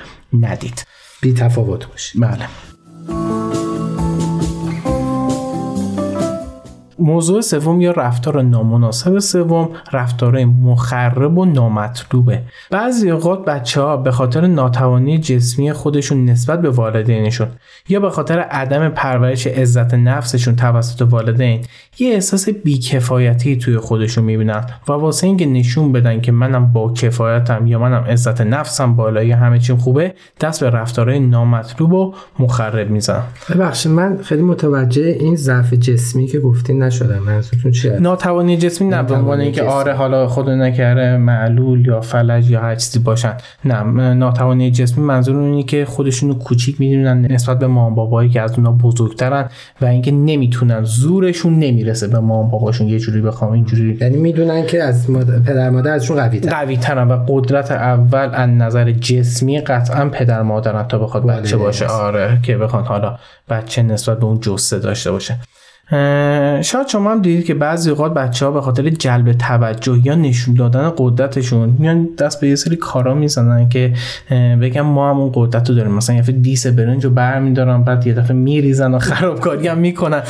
ندید. 0.41 0.85
بی 1.23 1.35
تفاوت 1.35 1.89
باشید 1.89 2.23
بله. 2.23 3.38
موضوع 6.99 7.41
سوم 7.41 7.81
یا 7.81 7.91
رفتار 7.91 8.43
نامناسب 8.43 9.19
سوم 9.19 9.69
رفتار 9.93 10.45
مخرب 10.45 11.39
و 11.39 11.45
نامطلوبه. 11.45 12.43
بعضی 12.71 13.11
اوقات 13.11 13.45
بچه 13.45 13.81
ها 13.81 13.97
به 13.97 14.11
خاطر 14.11 14.47
ناتوانی 14.47 15.19
جسمی 15.19 15.73
خودشون 15.73 16.25
نسبت 16.25 16.63
به 16.63 16.71
والدینشون 16.71 17.49
یا 17.89 18.01
به 18.01 18.11
خاطر 18.11 18.39
عدم 18.39 18.89
پرورش 18.89 19.47
عزت 19.47 19.95
نفسشون 19.95 20.57
توسط 20.57 21.03
والدین 21.03 21.61
یه 21.99 22.15
احساس 22.15 22.49
بیکفایتی 22.49 23.57
توی 23.57 23.77
خودشون 23.77 24.25
می‌بینن 24.25 24.65
و 24.89 24.93
واسه 24.93 25.27
اینکه 25.27 25.47
نشون 25.47 25.93
بدن 25.93 26.21
که 26.21 26.33
منم 26.33 26.73
با 26.73 26.93
کفایتم 26.93 27.67
یا 27.67 27.79
منم 27.79 28.05
عزت 28.05 28.41
نفسم 28.41 28.97
بالای 28.97 29.31
همه 29.31 29.59
چیم 29.59 29.77
خوبه 29.77 30.15
دست 30.41 30.65
به 30.65 30.71
رفتارهای 30.71 31.21
نامطلوب 31.21 31.93
و 31.93 32.15
مخرب 32.39 32.91
می‌زنن. 32.91 33.23
ببخشید 33.55 33.93
من 33.93 34.19
خیلی 34.23 34.43
متوجه 34.43 35.03
این 35.03 35.37
ضعف 35.37 35.73
جسمی 35.73 36.27
که 36.27 36.41
گفتین 36.41 36.88
نشدم. 36.89 37.19
منظورتون 37.19 37.73
چیه؟ 37.73 37.93
ناتوانی 37.93 38.57
جسمی 38.57 38.89
نه 38.89 39.03
به 39.03 39.15
عنوان 39.15 39.41
اینکه 39.41 39.63
آره 39.63 39.95
حالا 39.95 40.29
خود 40.29 40.51
نکره 40.51 41.17
معلول 41.17 41.87
یا 41.87 42.01
فلج 42.01 42.51
یا 42.51 42.61
هر 42.61 42.75
چیزی 42.75 42.99
باشن. 42.99 43.37
نه 43.65 43.83
ناتوانی 44.15 44.71
جسمی 44.71 45.05
منظور 45.05 45.37
اینه 45.37 45.63
که 45.63 45.85
خودشونو 45.85 46.35
کوچیک 46.35 46.81
می‌دونن 46.81 47.27
نسبت 47.31 47.59
به 47.59 47.67
مام 47.67 47.95
بابایی 47.95 48.31
که 48.31 48.41
از 48.41 48.59
اونا 48.59 48.73
بزرگترن 48.73 49.49
و 49.81 49.85
اینکه 49.85 50.11
نمی‌تونن 50.11 50.85
زورشون 50.85 51.59
نمی‌رسه 51.59 52.09
به 52.09 52.19
مام 52.19 52.51
باباشون 52.51 52.89
یه 52.89 52.99
جوری 52.99 53.21
بخوام 53.21 53.53
اینجوری. 53.53 53.99
یعنی 54.01 54.17
می‌دونن 54.17 54.67
که 54.67 54.83
از 54.83 55.11
ماد... 55.11 55.43
پدر 55.43 55.71
مادر 55.71 55.93
ازشون 55.93 56.17
قوی 56.17 56.41
تر 56.41 56.51
قوی 56.51 56.77
ترن 56.77 57.09
و 57.09 57.25
قدرت 57.29 57.71
اول 57.71 58.31
از 58.33 58.51
نظر 58.51 58.93
جسمی 58.93 59.61
قطعا 59.61 60.09
پدر 60.09 60.43
مادرن 60.43 60.89
تا 60.89 60.99
بخواد 60.99 61.27
بچه 61.27 61.57
باشه. 61.57 61.87
آره 61.87 62.39
که 62.43 62.57
بخواد 62.57 62.85
حالا 62.85 63.19
بچه 63.51 63.83
نسبت 63.83 64.19
به 64.19 64.25
اون 64.25 64.41
جسه 64.41 64.79
داشته 64.79 65.11
باشه. 65.11 65.37
شاید 66.63 66.89
شما 66.89 67.11
هم 67.11 67.23
دیدید 67.23 67.45
که 67.45 67.55
بعضی 67.55 67.91
اوقات 67.91 68.15
بچه 68.15 68.47
ها 68.47 68.53
به 68.53 68.61
خاطر 68.61 68.89
جلب 68.89 69.33
توجه 69.33 70.01
یا 70.05 70.15
نشون 70.15 70.55
دادن 70.55 70.93
قدرتشون 70.97 71.77
میان 71.79 72.09
دست 72.19 72.41
به 72.41 72.49
یه 72.49 72.55
سری 72.55 72.77
کارا 72.77 73.15
می‌زنن 73.15 73.69
که 73.69 73.93
بگم 74.63 74.81
ما 74.81 75.11
هم 75.11 75.19
اون 75.19 75.31
قدرت 75.35 75.69
رو 75.69 75.75
داریم. 75.77 75.93
مثلا 75.93 76.17
یه 76.17 76.23
دیس 76.23 76.67
برنج 76.67 77.05
رو 77.05 77.11
برمیدارن 77.11 77.83
بعد 77.83 78.07
یه 78.07 78.15
دفعه 78.15 78.37
میریزن 78.37 78.95
و 78.95 78.99
خرابکاری 79.09 79.69
هم 79.69 79.79
می‌کنن. 79.79 80.23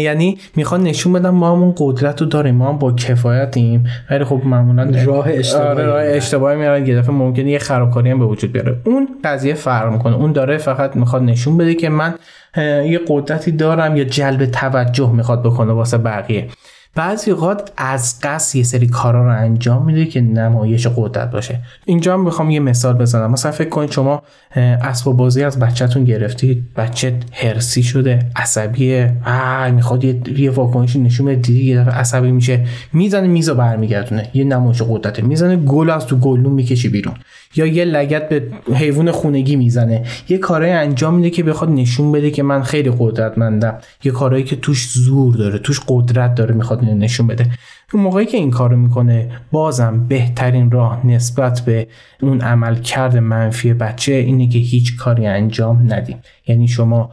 یعنی 0.00 0.38
می‌خوان 0.56 0.82
نشون 0.82 1.12
بدن 1.12 1.30
ما 1.30 1.52
هم 1.52 1.62
اون 1.62 1.74
قدرت 1.76 2.20
رو 2.20 2.26
داریم 2.26 2.54
ما 2.54 2.68
هم 2.68 2.78
با 2.78 2.92
کفایتیم. 2.92 3.84
ولی 4.10 4.24
خب 4.24 4.42
معمولا 4.44 4.90
راه 5.04 5.26
اشتباهی 5.28 5.70
آره 5.70 5.84
راه 5.84 6.02
اشتباهی 6.04 6.56
میارن 6.56 6.86
یه 6.86 6.96
دفعه 6.96 7.14
ممکنه 7.14 7.50
یه 7.50 7.58
خرابکاری 7.58 8.10
هم 8.10 8.18
به 8.18 8.24
وجود 8.24 8.52
بیاره. 8.52 8.76
اون 8.84 9.08
قضیه 9.24 9.54
فرق 9.54 9.92
می‌کنه. 9.92 10.16
اون 10.16 10.32
داره 10.32 10.58
فقط 10.58 10.96
می‌خواد 10.96 11.22
نشون 11.22 11.56
بده 11.56 11.74
که 11.74 11.88
من 11.88 12.14
یه 12.62 13.00
قدرتی 13.08 13.52
دارم 13.52 13.96
یا 13.96 14.04
جلب 14.04 14.46
توجه 14.46 15.12
می‌خواد 15.12 15.42
بکنه 15.42 15.72
واسه 15.72 15.98
بقیه. 15.98 16.48
بعضی 16.94 17.30
اوقات 17.30 17.72
از 17.76 18.20
قصد 18.22 18.56
یه 18.56 18.62
سری 18.62 18.86
کارا 18.86 19.24
رو 19.24 19.40
انجام 19.42 19.84
میده 19.84 20.04
که 20.04 20.20
نمایش 20.20 20.86
قدرت 20.96 21.30
باشه. 21.30 21.60
اینجا 21.86 22.14
هم 22.14 22.24
می‌خوام 22.24 22.50
یه 22.50 22.60
مثال 22.60 22.94
بزنم. 22.94 23.30
مثلا 23.30 23.52
فکر 23.52 23.68
کنید 23.68 23.90
شما 23.90 24.22
اسباب 24.56 25.16
بازی 25.16 25.44
از 25.44 25.58
بچهتون 25.58 26.04
گرفتید. 26.04 26.64
بچه 26.76 27.18
هرسی 27.32 27.82
شده 27.82 28.18
عصبیه. 28.36 29.12
آ 29.26 29.70
می‌خواد 29.70 30.04
یه, 30.04 30.20
یه 30.36 30.50
واکنشی 30.50 31.00
نشون 31.00 31.26
بده. 31.26 31.52
یه 31.52 31.80
دفعه 31.80 31.94
عصبی 31.94 32.32
میشه. 32.32 32.66
می‌زنه 32.92 33.28
میزو 33.28 33.54
برمیگردونه. 33.54 34.28
یه 34.34 34.44
نمایش 34.44 34.82
قدرته. 34.82 35.22
می‌زنه 35.22 35.56
گل 35.56 35.90
از 35.90 36.06
تو 36.06 36.16
گلون 36.16 36.52
می‌کشی 36.52 36.88
بیرون. 36.88 37.14
یا 37.56 37.66
یه 37.66 37.84
لگت 37.84 38.28
به 38.28 38.42
حیوان 38.74 39.10
خونگی 39.10 39.56
می‌زنه. 39.56 40.04
یه 40.28 40.38
کارهای 40.38 40.72
انجام 40.72 41.14
میده 41.14 41.30
که 41.30 41.42
بخواد 41.42 41.70
نشون 41.70 42.12
بده 42.12 42.30
که 42.30 42.42
من 42.42 42.62
خیلی 42.62 42.92
قدرتمندم. 42.98 43.78
یه 44.04 44.12
کارهایی 44.12 44.44
که 44.44 44.56
توش 44.56 44.88
زور 44.88 45.34
داره 45.34 45.58
توش 45.58 45.80
قدرت 45.88 46.34
داره 46.34 46.54
می‌خواد 46.54 46.84
نشون 46.84 47.26
بده. 47.26 47.46
اون 47.92 48.02
موقعی 48.02 48.26
که 48.26 48.36
این 48.36 48.50
کارو 48.50 48.76
می‌کنه 48.76 49.28
بازم 49.52 50.06
بهترین 50.08 50.70
راه 50.70 51.06
نسبت 51.06 51.60
به 51.60 51.88
اون 52.22 52.40
عمل 52.40 52.74
کرد 52.74 53.16
منفی 53.16 53.74
بچه 53.74 54.12
اینه 54.12 54.48
که 54.48 54.58
هیچ 54.58 54.96
کاری 54.96 55.26
انجام 55.26 55.92
ندیم. 55.92 56.16
یعنی 56.46 56.68
شما 56.68 57.10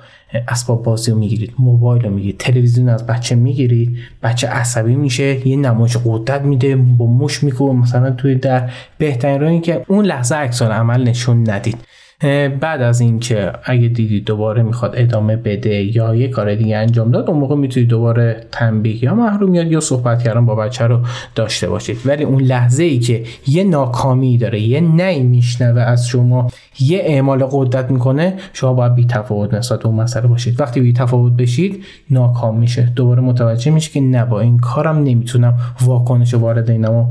اسباب 0.48 0.84
بازی 0.84 1.12
رو 1.12 1.18
می‌گیرید 1.18 1.54
موبایل 1.60 2.04
رو 2.04 2.10
می‌گیرید 2.10 2.38
تلویزیون 2.38 2.90
از 2.90 3.06
بچه 3.08 3.36
می‌گیرید 3.36 3.98
بچه 4.24 4.48
عصبی 4.48 4.96
میشه 4.96 5.48
یه 5.48 5.58
نمایش 5.58 5.98
قدرت 6.06 6.42
میده 6.42 6.76
با 6.76 7.06
مش 7.06 7.44
می‌کنه 7.44 7.72
مثلا 7.72 8.12
توی 8.12 8.36
در. 8.36 8.70
بهترین 8.98 9.42
راه 9.42 9.50
این 9.50 9.62
که 9.62 9.86
اون 9.88 10.06
لحظه 10.06 10.36
عکس 10.36 10.62
عمل 10.62 11.04
نشون 11.04 11.50
ندید. 11.50 11.78
بعد 12.60 12.82
از 12.82 13.02
اینکه 13.02 13.52
اگه 13.64 13.88
دیدی 13.88 14.22
دوباره 14.22 14.64
می‌خواد 14.64 14.94
ادامه 14.98 15.36
بده 15.36 15.98
یا 15.98 16.16
یه 16.16 16.28
کار 16.28 16.56
دیگه 16.56 16.78
انجام 16.78 17.12
داد 17.12 17.30
اون 17.30 17.40
موقع 17.40 17.56
می‌تونید 17.56 17.90
دوباره 17.90 18.48
تنبیه 18.52 19.04
یا 19.04 19.16
محرومیت 19.16 19.66
یا 19.66 19.80
صحبت 19.80 20.24
کردن 20.24 20.46
با 20.46 20.56
بچه 20.56 20.88
رو 20.88 21.00
داشته 21.36 21.70
باشید. 21.70 21.98
ولی 22.06 22.24
اون 22.24 22.42
لحظه 22.42 22.84
ای 22.84 23.00
که 23.00 23.24
یه 23.48 23.64
ناکامی 23.64 24.38
داره 24.38 24.60
یه 24.60 24.80
نی 24.80 25.24
میشنوه 25.24 25.82
از 25.82 26.08
شما 26.08 26.48
یه 26.80 27.02
اعمال 27.04 27.48
قدرت 27.52 27.92
می‌کنه 27.92 28.34
شما 28.54 28.74
باید 28.74 28.96
بی 28.96 29.06
تفاوت 29.06 29.54
نسبت 29.54 29.86
اون 29.86 29.96
مسئله 29.96 30.28
باشید. 30.28 30.60
وقتی 30.62 30.82
بی 30.82 30.94
تفاوت 30.94 31.34
بشید 31.34 31.84
ناکام 32.10 32.58
میشه. 32.58 32.92
دوباره 32.96 33.22
متوجه 33.22 33.72
میشه 33.72 33.92
که 33.92 34.02
نه 34.02 34.26
با 34.26 34.40
این 34.40 34.58
کارم 34.58 35.04
نمی‌تونم 35.04 35.54
واکنش 35.82 36.34
وارد 36.34 36.70
اینمو 36.70 37.06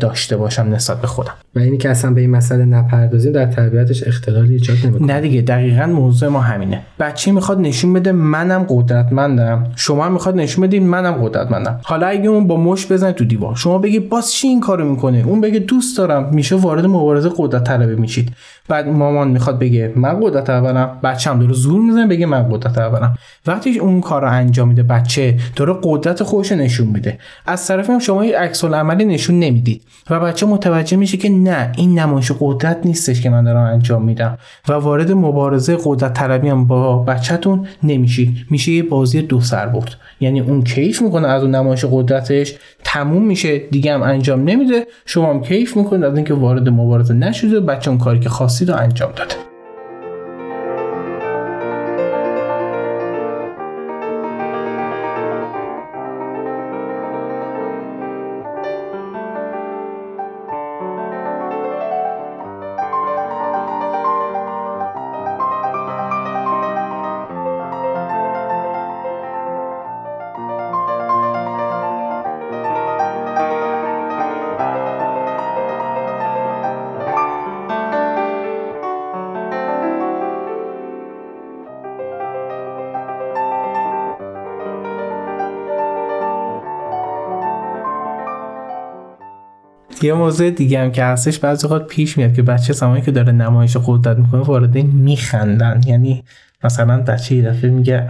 داشته 0.00 0.36
باشم 0.36 0.62
نسبت 0.62 1.00
به 1.00 1.06
خودم. 1.06 1.34
و 1.56 1.58
اینی 1.58 1.78
که 1.78 1.90
اصلا 1.90 2.10
به 2.10 2.20
این 2.20 2.30
مسئله 2.30 2.64
نپردازیم 2.64 3.32
در 3.32 3.46
تربیتش 3.46 4.02
اختلالی 4.06 4.52
ایجاد 4.52 4.76
نمی‌کنه. 4.84 5.14
نه 5.14 5.20
دیگه 5.20 5.40
دقیقا 5.40 5.86
موضوع 5.86 6.28
ما 6.28 6.40
همینه. 6.40 6.80
بچه 7.00 7.32
می‌خواد 7.32 7.60
نشون 7.60 7.92
بده 7.92 8.12
منم 8.12 8.66
قدرتمندم. 8.68 9.66
شما 9.76 10.08
می‌خواد 10.08 10.36
نشون 10.36 10.66
بدین 10.66 10.86
منم 10.86 11.12
قدرتمندم. 11.12 11.80
حالا 11.82 12.06
اگه 12.06 12.28
اون 12.28 12.46
با 12.46 12.56
مش 12.56 12.92
بزنه 12.92 13.12
تو 13.12 13.24
دیوار 13.24 13.54
شما 13.56 13.78
بگی 13.78 13.98
باز 13.98 14.32
چی 14.32 14.48
این 14.48 14.60
کارو 14.60 14.90
می‌کنه؟ 14.90 15.22
اون 15.26 15.40
بگه 15.40 15.58
دوست 15.58 15.98
دارم. 15.98 16.28
میشه 16.32 16.56
وارد 16.56 16.86
مبارزه 16.86 17.30
قدرت 17.36 17.64
طلبه 17.64 17.96
میشید. 17.96 18.32
بعد 18.68 18.88
مامان 18.88 19.28
می‌خواد 19.28 19.58
بگه 19.58 19.92
من 19.96 20.20
قدرت 20.20 20.50
اولم. 20.50 20.90
بچه 21.02 21.30
هم 21.30 21.38
داره 21.38 21.52
زور 21.52 21.80
می‌زنه 21.80 22.06
بگه 22.06 22.26
من 22.26 22.42
قدرت 22.42 22.78
اولم. 22.78 23.14
وقتی 23.46 23.78
اون 23.78 24.00
کار 24.00 24.24
انجام 24.24 24.68
میده 24.68 24.82
بچه 24.82 25.36
داره 25.56 25.76
قدرت 25.82 26.22
خودش 26.22 26.52
نشون 26.52 26.86
میده. 26.86 27.18
از 27.46 27.66
طرف 27.66 27.90
هم 27.90 27.98
شما 27.98 28.22
عکس 28.22 28.64
عملی 28.64 29.04
نشون 29.04 29.38
نمی‌دید. 29.38 29.82
و 30.10 30.20
بچه 30.20 30.46
متوجه 30.46 30.96
میشه 30.96 31.16
که 31.16 31.28
نه 31.44 31.72
این 31.76 31.98
نمایش 31.98 32.32
قدرت 32.40 32.78
نیستش 32.84 33.20
که 33.20 33.30
من 33.30 33.44
دارم 33.44 33.72
انجام 33.72 34.04
میدم. 34.04 34.38
و 34.68 34.72
وارد 34.72 35.12
مبارزه 35.12 35.78
قدرت 35.84 36.14
طلبی 36.14 36.48
هم 36.48 36.66
با 36.66 36.98
بچهتون 36.98 37.66
نمیشید 37.82 38.36
میشه 38.50 38.72
یه 38.72 38.82
بازی 38.82 39.22
دو 39.22 39.40
سر 39.40 39.66
برد. 39.66 39.94
یعنی 40.20 40.40
اون 40.40 40.62
کیف 40.62 41.02
می‌کنه 41.02 41.28
از 41.28 41.42
اون 41.42 41.54
نمایش 41.54 41.84
قدرتش 41.90 42.54
تموم 42.84 43.26
میشه. 43.26 43.58
دیگه 43.58 43.94
هم 43.94 44.02
انجام 44.02 44.44
نمیده. 44.44 44.86
شما 45.06 45.30
هم 45.30 45.42
کیف 45.42 45.76
می‌کنید 45.76 46.04
از 46.04 46.16
اینکه 46.16 46.34
وارد 46.34 46.68
مبارزه 46.68 47.14
نشده 47.14 47.60
بچه 47.60 47.90
اون 47.90 47.98
کاری 47.98 48.20
که 48.20 48.28
خواستید 48.28 48.70
رو 48.70 48.76
انجام 48.76 49.12
داده. 49.16 49.43
یه 90.06 90.14
موضوع 90.14 90.50
دیگه 90.50 90.80
هم 90.80 90.92
که 90.92 91.04
هستش 91.04 91.38
بعضی 91.38 91.66
وقت 91.66 91.86
پیش 91.86 92.18
میاد 92.18 92.34
که 92.34 92.42
بچه 92.42 92.72
زمانی 92.72 93.02
که 93.02 93.10
داره 93.10 93.32
نمایش 93.32 93.76
قدرت 93.86 94.18
می‌کنه 94.18 94.40
وارد 94.40 94.76
میخندن. 94.76 95.80
یعنی 95.86 96.24
مثلا 96.64 97.02
بچه 97.02 97.34
یه 97.34 97.42
دفعه 97.42 97.70
میگه 97.70 98.08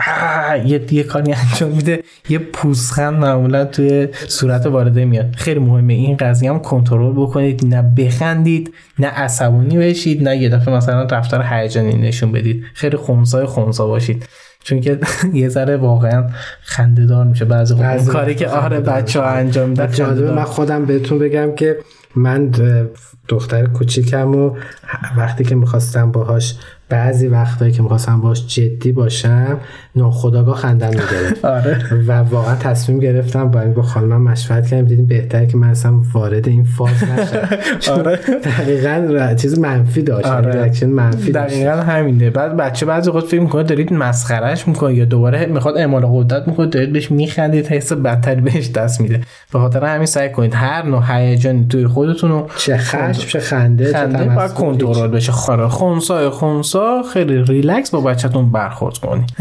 یه 0.66 0.92
یه 0.92 1.02
کاری 1.02 1.32
انجام 1.32 1.70
میده. 1.70 2.02
یه 2.28 2.38
پوزخند 2.38 3.14
معمولا 3.14 3.64
توی 3.64 4.08
صورت 4.28 4.66
وارده 4.66 5.04
میاد. 5.04 5.34
خیلی 5.36 5.60
مهمه. 5.60 5.92
این 5.92 6.16
قضیه 6.16 6.50
هم 6.50 6.58
کنترل 6.58 7.12
بکنید. 7.12 7.66
نه 7.66 7.82
بخندید 7.82 8.74
نه 8.98 9.06
عصبانی 9.06 9.78
بشید 9.78 10.28
نه 10.28 10.36
یه 10.36 10.48
دفعه 10.48 10.74
مثلا 10.74 11.02
رفتار 11.02 11.44
هیجانی 11.50 11.94
نشون 11.94 12.32
بدید. 12.32 12.64
خیلی 12.74 12.96
خونسای 12.96 13.46
خونسا 13.46 13.86
باشید. 13.86 14.26
چون 14.64 14.80
که 14.80 14.98
یه 15.32 15.48
ذره 15.48 15.76
واقعا 15.76 16.24
خنده 16.62 17.06
دار 17.06 17.24
میشه. 17.24 17.44
بعضی 17.44 17.74
اون 17.74 18.04
کاری 18.04 18.34
که 18.34 18.48
آره 18.48 18.80
بچه 18.80 19.20
ها 19.20 19.26
انجام 19.26 19.68
میدن 19.68 19.90
جالبه 19.90 20.32
من 20.32 20.44
خودم 20.44 20.84
بهتون 20.84 21.18
بگم 21.18 21.54
که 21.54 21.78
من 22.16 22.50
دختر 23.28 23.66
کوچیکم 23.66 24.34
و 24.34 24.56
وقتی 25.16 25.44
که 25.44 25.54
می‌خواستم 25.54 26.12
باهاش 26.12 26.54
بعضی 26.94 27.26
وقتایی 27.26 27.72
که 27.72 27.82
می‌خواستم 27.82 28.20
باش 28.20 28.46
جدی 28.46 28.92
باشم 28.92 29.58
ناخداگاه 29.96 30.56
خندم 30.56 30.88
می‌گرفت. 30.88 31.44
آره. 31.56 31.78
و 32.06 32.12
واقعا 32.12 32.54
تصمیم 32.54 32.98
گرفتم 33.00 33.50
با 33.50 33.64
با 33.64 33.82
خانمم 33.82 34.22
مشورت 34.22 34.66
کردیم 34.66 34.84
دیدیم 34.84 35.06
بهتره 35.06 35.46
که 35.46 35.56
من 35.56 35.68
اصلا 35.68 35.92
وارد 36.12 36.48
این 36.48 36.64
فاز 36.64 36.90
نشم. 37.04 37.92
آره. 37.98 38.16
دقیقا 38.44 39.34
چیز 39.34 39.58
منفی 39.58 40.02
داشت. 40.02 40.26
آره. 40.26 40.52
ریاکشن 40.52 40.86
منفی 40.86 41.32
داشت. 41.32 41.54
دقیقا 41.54 41.72
همینه. 41.72 42.30
بعد 42.30 42.56
بچه 42.56 42.86
بعضی 42.86 43.10
وقت 43.10 43.24
فکر 43.26 43.40
می‌کنه 43.40 43.62
دارید 43.62 43.92
مسخرش 43.92 44.68
می‌کنه 44.68 44.94
یا 44.94 45.04
دوباره 45.04 45.46
می‌خواد 45.46 45.76
اعمال 45.76 46.06
قدرت 46.06 46.48
می‌کنه 46.48 46.66
دارید 46.66 46.92
بهش 46.92 47.10
میخندید 47.10 47.66
حس 47.66 47.92
بدتری 47.92 48.40
بهش 48.40 48.70
دست 48.70 49.00
میده. 49.00 49.20
به 49.52 49.58
خاطر 49.58 49.84
همین 49.84 50.06
سعی 50.06 50.28
کنید 50.28 50.54
هر 50.54 50.86
نوع 50.86 51.02
هیجانی 51.08 51.66
توی 51.68 51.86
خودتون 51.86 52.30
رو 52.30 52.46
چه 52.56 52.76
خشم 52.76 53.12
چه 53.12 53.40
خنده 53.40 53.92
خنده. 53.92 54.24
باید 54.24 54.52
کنترل 54.52 55.08
بشه. 55.08 55.32
خاره 55.32 55.68
خونسای 55.68 56.28
خونسا. 56.28 56.83
خیلی 57.12 57.42
ریلکس 57.42 57.90
با 57.90 58.00
بچهتون 58.00 58.52
برخورد 58.52 58.98
کنید 58.98 59.32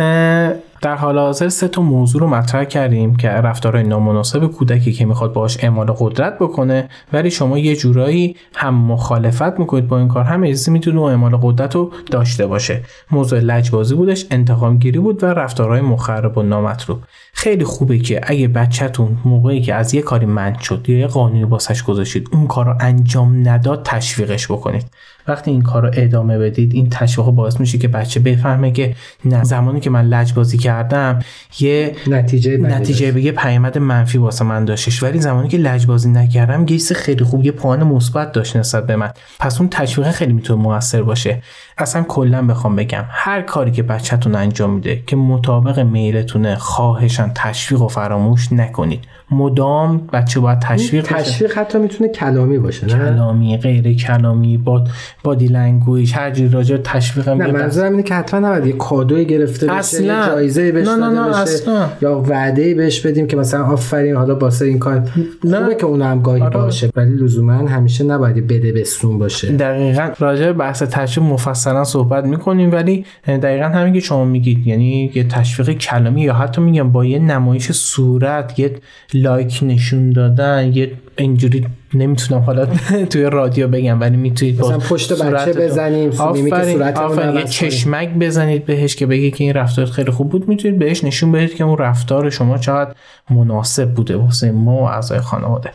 در 0.82 0.96
حال 0.96 1.20
حاضر 1.20 1.50
سه 1.50 1.68
تا 1.68 1.82
موضوع 1.82 2.22
رو 2.22 2.28
مطرح 2.28 2.64
کردیم 2.64 3.16
که 3.16 3.30
رفتارهای 3.30 3.84
نامناسب 3.88 4.48
کودکی 4.48 4.94
که 4.94 5.06
می‌خواد 5.06 5.34
باهاش 5.34 5.64
اعمال 5.64 5.96
قدرت 6.00 6.40
بکنه 6.40 6.90
ولی 7.14 7.32
شما 7.32 7.58
یه 7.58 7.76
جورایی 7.76 8.36
هم 8.56 8.76
مخالفت 8.76 9.60
می‌کنید 9.60 9.88
با 9.88 10.00
این 10.00 10.08
کار. 10.08 10.24
هم 10.24 10.44
اجازه 10.44 10.72
می‌تونه 10.72 11.00
اون 11.00 11.10
اعمال 11.10 11.40
قدرت 11.42 11.76
رو 11.76 11.92
داشته 12.12 12.48
باشه. 12.48 12.82
موضوع 13.12 13.40
لجبازی 13.40 13.96
بودش 13.96 14.26
انتقام 14.32 14.78
گیری 14.78 15.00
بود 15.00 15.24
و 15.24 15.26
رفتارهای 15.26 15.82
مخرب 15.82 16.38
و 16.38 16.42
نامطلوب. 16.42 17.00
خیلی 17.34 17.64
خوبه 17.64 18.00
که 18.00 18.22
اگه 18.24 18.48
بچهتون 18.48 19.18
موقعی 19.26 19.62
که 19.62 19.74
از 19.74 19.94
یه 19.94 20.02
کاری 20.02 20.26
منع 20.26 20.60
شد 20.60 20.90
یا 20.90 20.98
یه 20.98 21.08
قانونی 21.08 21.46
باسش 21.46 21.84
گذاشتید 21.84 22.30
اون 22.32 22.48
کار 22.48 22.66
رو 22.66 22.76
انجام 22.80 23.50
نداد 23.50 23.84
تشویقش 23.86 24.52
بکنید. 24.52 24.86
وقتی 25.28 25.52
این 25.52 25.62
کار 25.62 25.82
رو 25.82 25.92
ادامه 25.94 26.40
بدید 26.40 26.74
این 26.74 26.90
تشویق 26.90 27.28
باعث 27.28 27.60
میشه 27.60 27.78
که 27.78 27.88
بچه 27.88 28.20
بفهمه 28.20 28.72
که 28.72 28.96
نه 29.26 29.44
زمانی 29.44 29.80
که 29.80 29.90
من 29.90 30.06
لجبازی 30.06 30.58
کردم 30.58 31.20
یه 31.60 31.96
نتیجه 32.08 32.58
نتیجه 32.58 33.12
به 33.12 33.22
یه 33.22 33.32
پیامد 33.32 33.78
منفی 33.78 34.18
واسه 34.18 34.46
من 34.46 34.66
داشتش. 34.66 35.04
ولی 35.04 35.20
زمانی 35.20 35.48
که 35.48 35.58
لجبازی 35.58 36.10
نکردم 36.10 36.66
گیس 36.66 36.92
خیلی 36.92 37.24
خوب 37.24 37.46
یه 37.46 37.52
پوان 37.52 37.84
مثبت 37.84 38.32
داشت 38.32 38.58
نسبت 38.58 38.88
به 38.88 38.96
من. 38.96 39.10
پس 39.40 39.60
اون 39.60 39.70
تشویق 39.70 40.12
خیلی 40.12 40.34
می‌تونه 40.34 40.62
موثر 40.62 41.04
باشه. 41.04 41.42
اصلا 41.78 42.04
کلا 42.04 42.42
بخوام 42.48 42.76
بگم 42.76 43.04
هر 43.10 43.42
کاری 43.42 43.72
که 43.72 43.84
بچهتون 43.84 44.36
انجام 44.36 44.74
میده 44.74 45.04
که 45.08 45.16
مطابق 45.16 45.80
میلتونه 45.80 46.56
خواهشان 46.56 47.32
تشویق 47.36 47.82
و 47.82 47.88
فراموش 47.88 48.54
نکنید. 48.54 49.04
مدام 49.32 50.08
بچه 50.14 50.40
باید 50.40 50.60
تشویق. 50.60 51.06
تشویق 51.06 51.58
حتی 51.58 51.78
می‌تونه 51.78 52.10
کلامی 52.10 52.60
باشه 52.60 52.88
نه؟ 52.88 52.94
کلامی 52.94 53.58
غیر 53.58 53.94
کلامی 53.94 54.58
با 54.58 54.84
body 55.24 55.48
language 55.48 56.13
هر 56.14 56.32
جوری 56.32 56.50
راجع 56.50 56.76
به 56.78 56.82
تشویق 56.84 57.28
هم 57.28 57.42
نه 57.42 57.52
منظورم 57.52 57.92
اینه 57.92 58.04
که 58.04 58.16
حتما 58.16 58.40
نباید 58.48 58.66
یه 58.66 58.74
کادوی 58.74 59.26
گرفته 59.26 59.66
بشه 59.66 59.76
اصلا. 59.76 60.20
یه 60.20 60.26
جایزه 60.26 60.72
بهش 60.72 60.88
نه، 60.88 60.96
نه، 60.96 61.10
نه، 61.10 61.30
بشه 61.30 61.38
اصلا. 61.38 61.90
یا 62.02 62.24
وعده 62.28 62.74
بهش 62.74 63.00
بدیم 63.00 63.28
که 63.28 63.38
مثلا 63.38 63.64
آفرین 63.64 64.16
حالا 64.16 64.36
باسه 64.36 64.66
این 64.66 64.80
کار 64.80 65.10
نه. 65.44 65.60
خوبه 65.60 65.76
که 65.76 65.86
اون 65.86 66.02
هم 66.02 66.22
گاهی 66.22 66.42
آره. 66.42 66.54
باشه 66.54 66.90
ولی 66.96 67.16
لزوما 67.16 67.54
همیشه 67.54 68.04
نباید 68.04 68.48
بده 68.48 68.72
بستون 68.72 69.20
باشه 69.20 69.52
دقیقا 69.52 70.10
راجع 70.20 70.46
به 70.46 70.54
بحث 70.54 70.84
تشویق 70.84 71.28
مفصلا 71.28 71.84
صحبت 71.84 72.26
می‌کنیم 72.26 72.72
ولی 72.72 73.06
دقیقا 73.28 73.66
همین 73.66 73.94
که 73.94 74.00
شما 74.00 74.26
میگید 74.26 74.68
یعنی 74.68 75.12
یه 75.16 75.24
تشویق 75.24 75.78
کلامی 75.78 76.22
یا 76.22 76.34
حتی 76.34 76.62
میگم 76.62 76.92
با 76.92 77.06
یه 77.06 77.20
نمایش 77.20 77.72
صورت 77.72 78.60
یه 78.60 78.76
لایک 79.14 79.60
نشون 79.64 80.10
دادن 80.10 80.72
یه 80.74 80.92
اینجوری 81.18 81.66
نمی‌تونم 81.94 82.42
حالا 82.42 82.66
توی 83.12 83.24
رادیو 83.24 83.68
بگم 83.68 84.02
ولی 84.02 84.18
می‌تونید 84.18 84.62
مثلا 84.62 84.78
پشت 84.78 85.24
بچه 85.24 85.54
بزنیم، 85.54 86.12
میمیک 86.34 86.54
آفرین 86.54 86.82
آفرین 86.82 87.36
یه. 87.36 87.44
چشمک 87.44 88.10
بزنید 88.10 88.66
بهش 88.66 88.96
که 88.96 89.06
بگه 89.06 89.32
که 89.32 89.44
این 89.44 89.54
رفتار 89.54 89.86
خیلی 89.86 90.12
خوب 90.12 90.30
بود. 90.30 90.50
می‌تونید 90.50 90.80
بهش 90.80 91.04
نشون 91.04 91.32
بدید 91.32 91.56
که 91.56 91.64
اون 91.64 91.78
رفتار 91.78 92.30
شما 92.30 92.58
چقدر 92.58 92.94
مناسب 93.30 93.94
بوده 93.94 94.16
واسه 94.16 94.52
ما 94.52 94.76
و 94.76 94.82
اعضای 94.82 95.20
خانواده. 95.20 95.72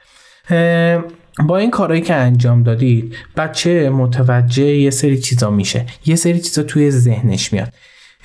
با 1.47 1.57
این 1.57 1.71
کارهایی 1.71 2.03
که 2.03 2.15
انجام 2.15 2.63
دادید 2.63 3.15
بچه 3.37 3.91
متوجه 3.91 4.65
یه 4.65 4.91
سری 4.91 5.19
چیزا 5.19 5.51
میشه. 5.51 5.87
یه 6.07 6.17
سری 6.17 6.41
چیزا 6.41 6.63
توی 6.63 6.91
ذهنش 6.91 7.53
میاد. 7.53 7.69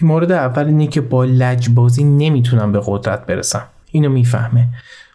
مورد 0.02 0.32
اول 0.32 0.66
اینه 0.66 0.88
که 0.88 1.02
با 1.02 1.26
لجبازی 1.26 2.04
نمی‌تونم 2.04 2.72
به 2.72 2.82
قدرت 2.86 3.26
برسم. 3.26 3.64
اینو 3.92 4.10
می‌فهمه. 4.10 4.68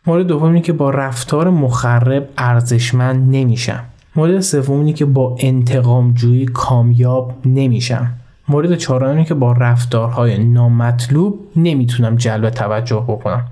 مورد 0.09 0.27
دوم 0.27 0.49
اینه 0.49 0.61
که 0.61 0.73
با 0.73 0.90
رفتار 0.90 1.51
مخرب 1.51 2.29
ارزشمند 2.38 3.37
نمیشم. 3.37 3.85
مورد 4.16 4.40
سوم 4.40 4.81
اینه 4.81 4.92
که 4.92 5.05
با 5.05 5.37
انتقام 5.40 6.12
جویی 6.12 6.47
کامیاب 6.47 7.33
نمیشم. 7.44 8.14
مورد 8.49 8.77
چهارم 8.77 9.11
اینه 9.11 9.25
که 9.25 9.35
با 9.35 9.53
رفتارهای 9.53 10.38
نامطلوب 10.44 11.38
نمی‌تونم 11.57 12.16
جلب 12.16 12.51
توجه 12.51 13.05
بکنم. 13.09 13.44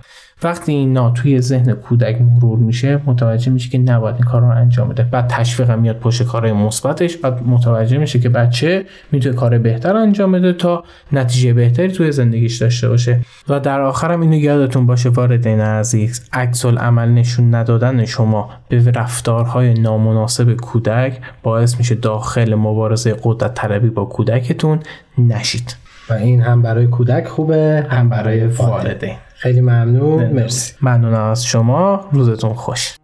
وقتی 0.42 0.72
اینا 0.72 1.10
توی 1.10 1.40
ذهن 1.40 1.72
کودک 1.72 2.20
مرور 2.20 2.58
میشه 2.58 3.00
متوجه 3.06 3.52
میشه 3.52 3.70
که 3.70 3.78
نباید 3.78 4.14
این 4.14 4.24
کار 4.24 4.40
رو 4.40 4.48
انجام 4.48 4.88
بده. 4.88 5.02
بعد 5.02 5.26
تشویق 5.26 5.70
میاد 5.70 5.98
پشت 5.98 6.22
کارهای 6.22 6.52
مثبتش 6.52 7.16
بعد 7.16 7.42
متوجه 7.46 7.98
میشه 7.98 8.18
که 8.18 8.28
بچه 8.28 8.84
می‌تونه 9.12 9.34
کار 9.34 9.58
بهتر 9.58 9.96
انجام 9.96 10.32
بده 10.32 10.52
تا 10.52 10.84
نتیجه 11.12 11.52
بهتری 11.52 11.88
توی 11.88 12.12
زندگیش 12.12 12.56
داشته 12.56 12.88
باشه. 12.88 13.20
و 13.48 13.60
در 13.60 13.80
آخرم 13.80 14.20
اینو 14.20 14.36
یادتون 14.36 14.86
باشه 14.86 15.08
والدین 15.08 15.60
عزیز 15.60 16.28
عکس 16.32 16.64
العمل 16.64 17.08
نشون 17.08 17.54
ندادن 17.54 18.04
شما 18.04 18.50
به 18.68 18.90
رفتارهای 18.90 19.74
نامناسب 19.74 20.52
کودک 20.52 21.20
باعث 21.42 21.78
میشه 21.78 21.94
داخل 21.94 22.54
مبارزه 22.54 23.16
قدرت 23.22 23.54
طلبی 23.54 23.90
با 23.90 24.04
کودکتون 24.04 24.80
نشید. 25.18 25.76
و 26.10 26.12
این 26.12 26.40
هم 26.40 26.62
برای 26.62 26.86
کودک 26.86 27.26
خوبه 27.26 27.86
هم 27.90 28.08
برای 28.08 28.46
والدین. 28.46 29.16
خیلی 29.38 29.60
ممنون. 29.60 30.26
مرسی. 30.26 30.74
ممنون 30.82 31.14
از 31.14 31.46
شما. 31.46 32.08
روزتون 32.12 32.54
خوش. 32.54 32.96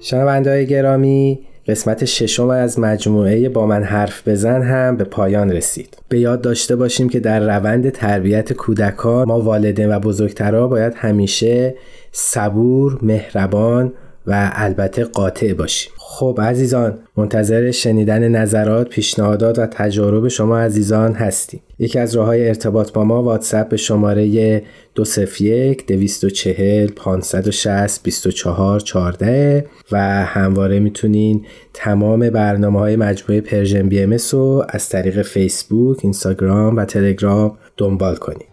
شنونده 0.00 0.50
های 0.50 0.66
گرامی 0.66 1.40
قسمت 1.66 2.04
ششم 2.04 2.48
از 2.48 2.78
مجموعه 2.78 3.48
با 3.48 3.66
من 3.66 3.82
حرف 3.82 4.28
بزن 4.28 4.62
هم 4.62 4.96
به 4.96 5.04
پایان 5.04 5.52
رسید. 5.52 5.98
به 6.08 6.20
یاد 6.20 6.40
داشته 6.40 6.76
باشیم 6.76 7.08
که 7.08 7.20
در 7.20 7.40
روند 7.40 7.90
تربیت 7.90 8.52
کودکان 8.52 9.28
ما 9.28 9.40
والدین 9.40 9.96
و 9.96 10.00
بزرگترها 10.00 10.68
باید 10.68 10.92
همیشه 10.96 11.74
صبور، 12.12 12.98
مهربان 13.02 13.92
و 14.26 14.50
البته 14.54 15.04
قاطع 15.04 15.52
باشیم 15.52 15.92
خب 15.96 16.38
عزیزان 16.42 16.98
منتظر 17.16 17.70
شنیدن 17.70 18.28
نظرات، 18.28 18.88
پیشنهادات 18.88 19.58
و 19.58 19.66
تجارب 19.66 20.28
شما 20.28 20.58
عزیزان 20.58 21.14
هستیم. 21.14 21.60
یکی 21.78 21.98
از 21.98 22.16
راه 22.16 22.26
های 22.26 22.48
ارتباط 22.48 22.92
با 22.92 23.04
ما 23.04 23.22
واتساپ 23.22 23.68
به 23.68 23.76
شماره 23.76 24.62
201 24.94 25.86
240 25.86 26.90
560 26.90 28.02
24 28.02 28.80
14 28.80 29.66
و 29.92 30.24
همواره 30.24 30.80
می‌تونین 30.80 31.44
تمام 31.74 32.30
برنامه 32.30 32.78
های 32.78 32.96
مجموعه 32.96 33.40
Persian 33.40 33.88
BMS 33.88 34.16
رو 34.32 34.64
از 34.68 34.88
طریق 34.88 35.22
فیسبوک، 35.22 35.98
اینستاگرام 36.02 36.76
و 36.76 36.84
تلگرام 36.84 37.58
دنبال 37.76 38.16
کنیم 38.16 38.46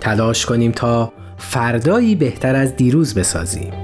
تلاش 0.00 0.46
کنیم 0.46 0.72
تا 0.72 1.12
فردایی 1.38 2.14
بهتر 2.14 2.56
از 2.56 2.76
دیروز 2.76 3.14
بسازیم. 3.14 3.83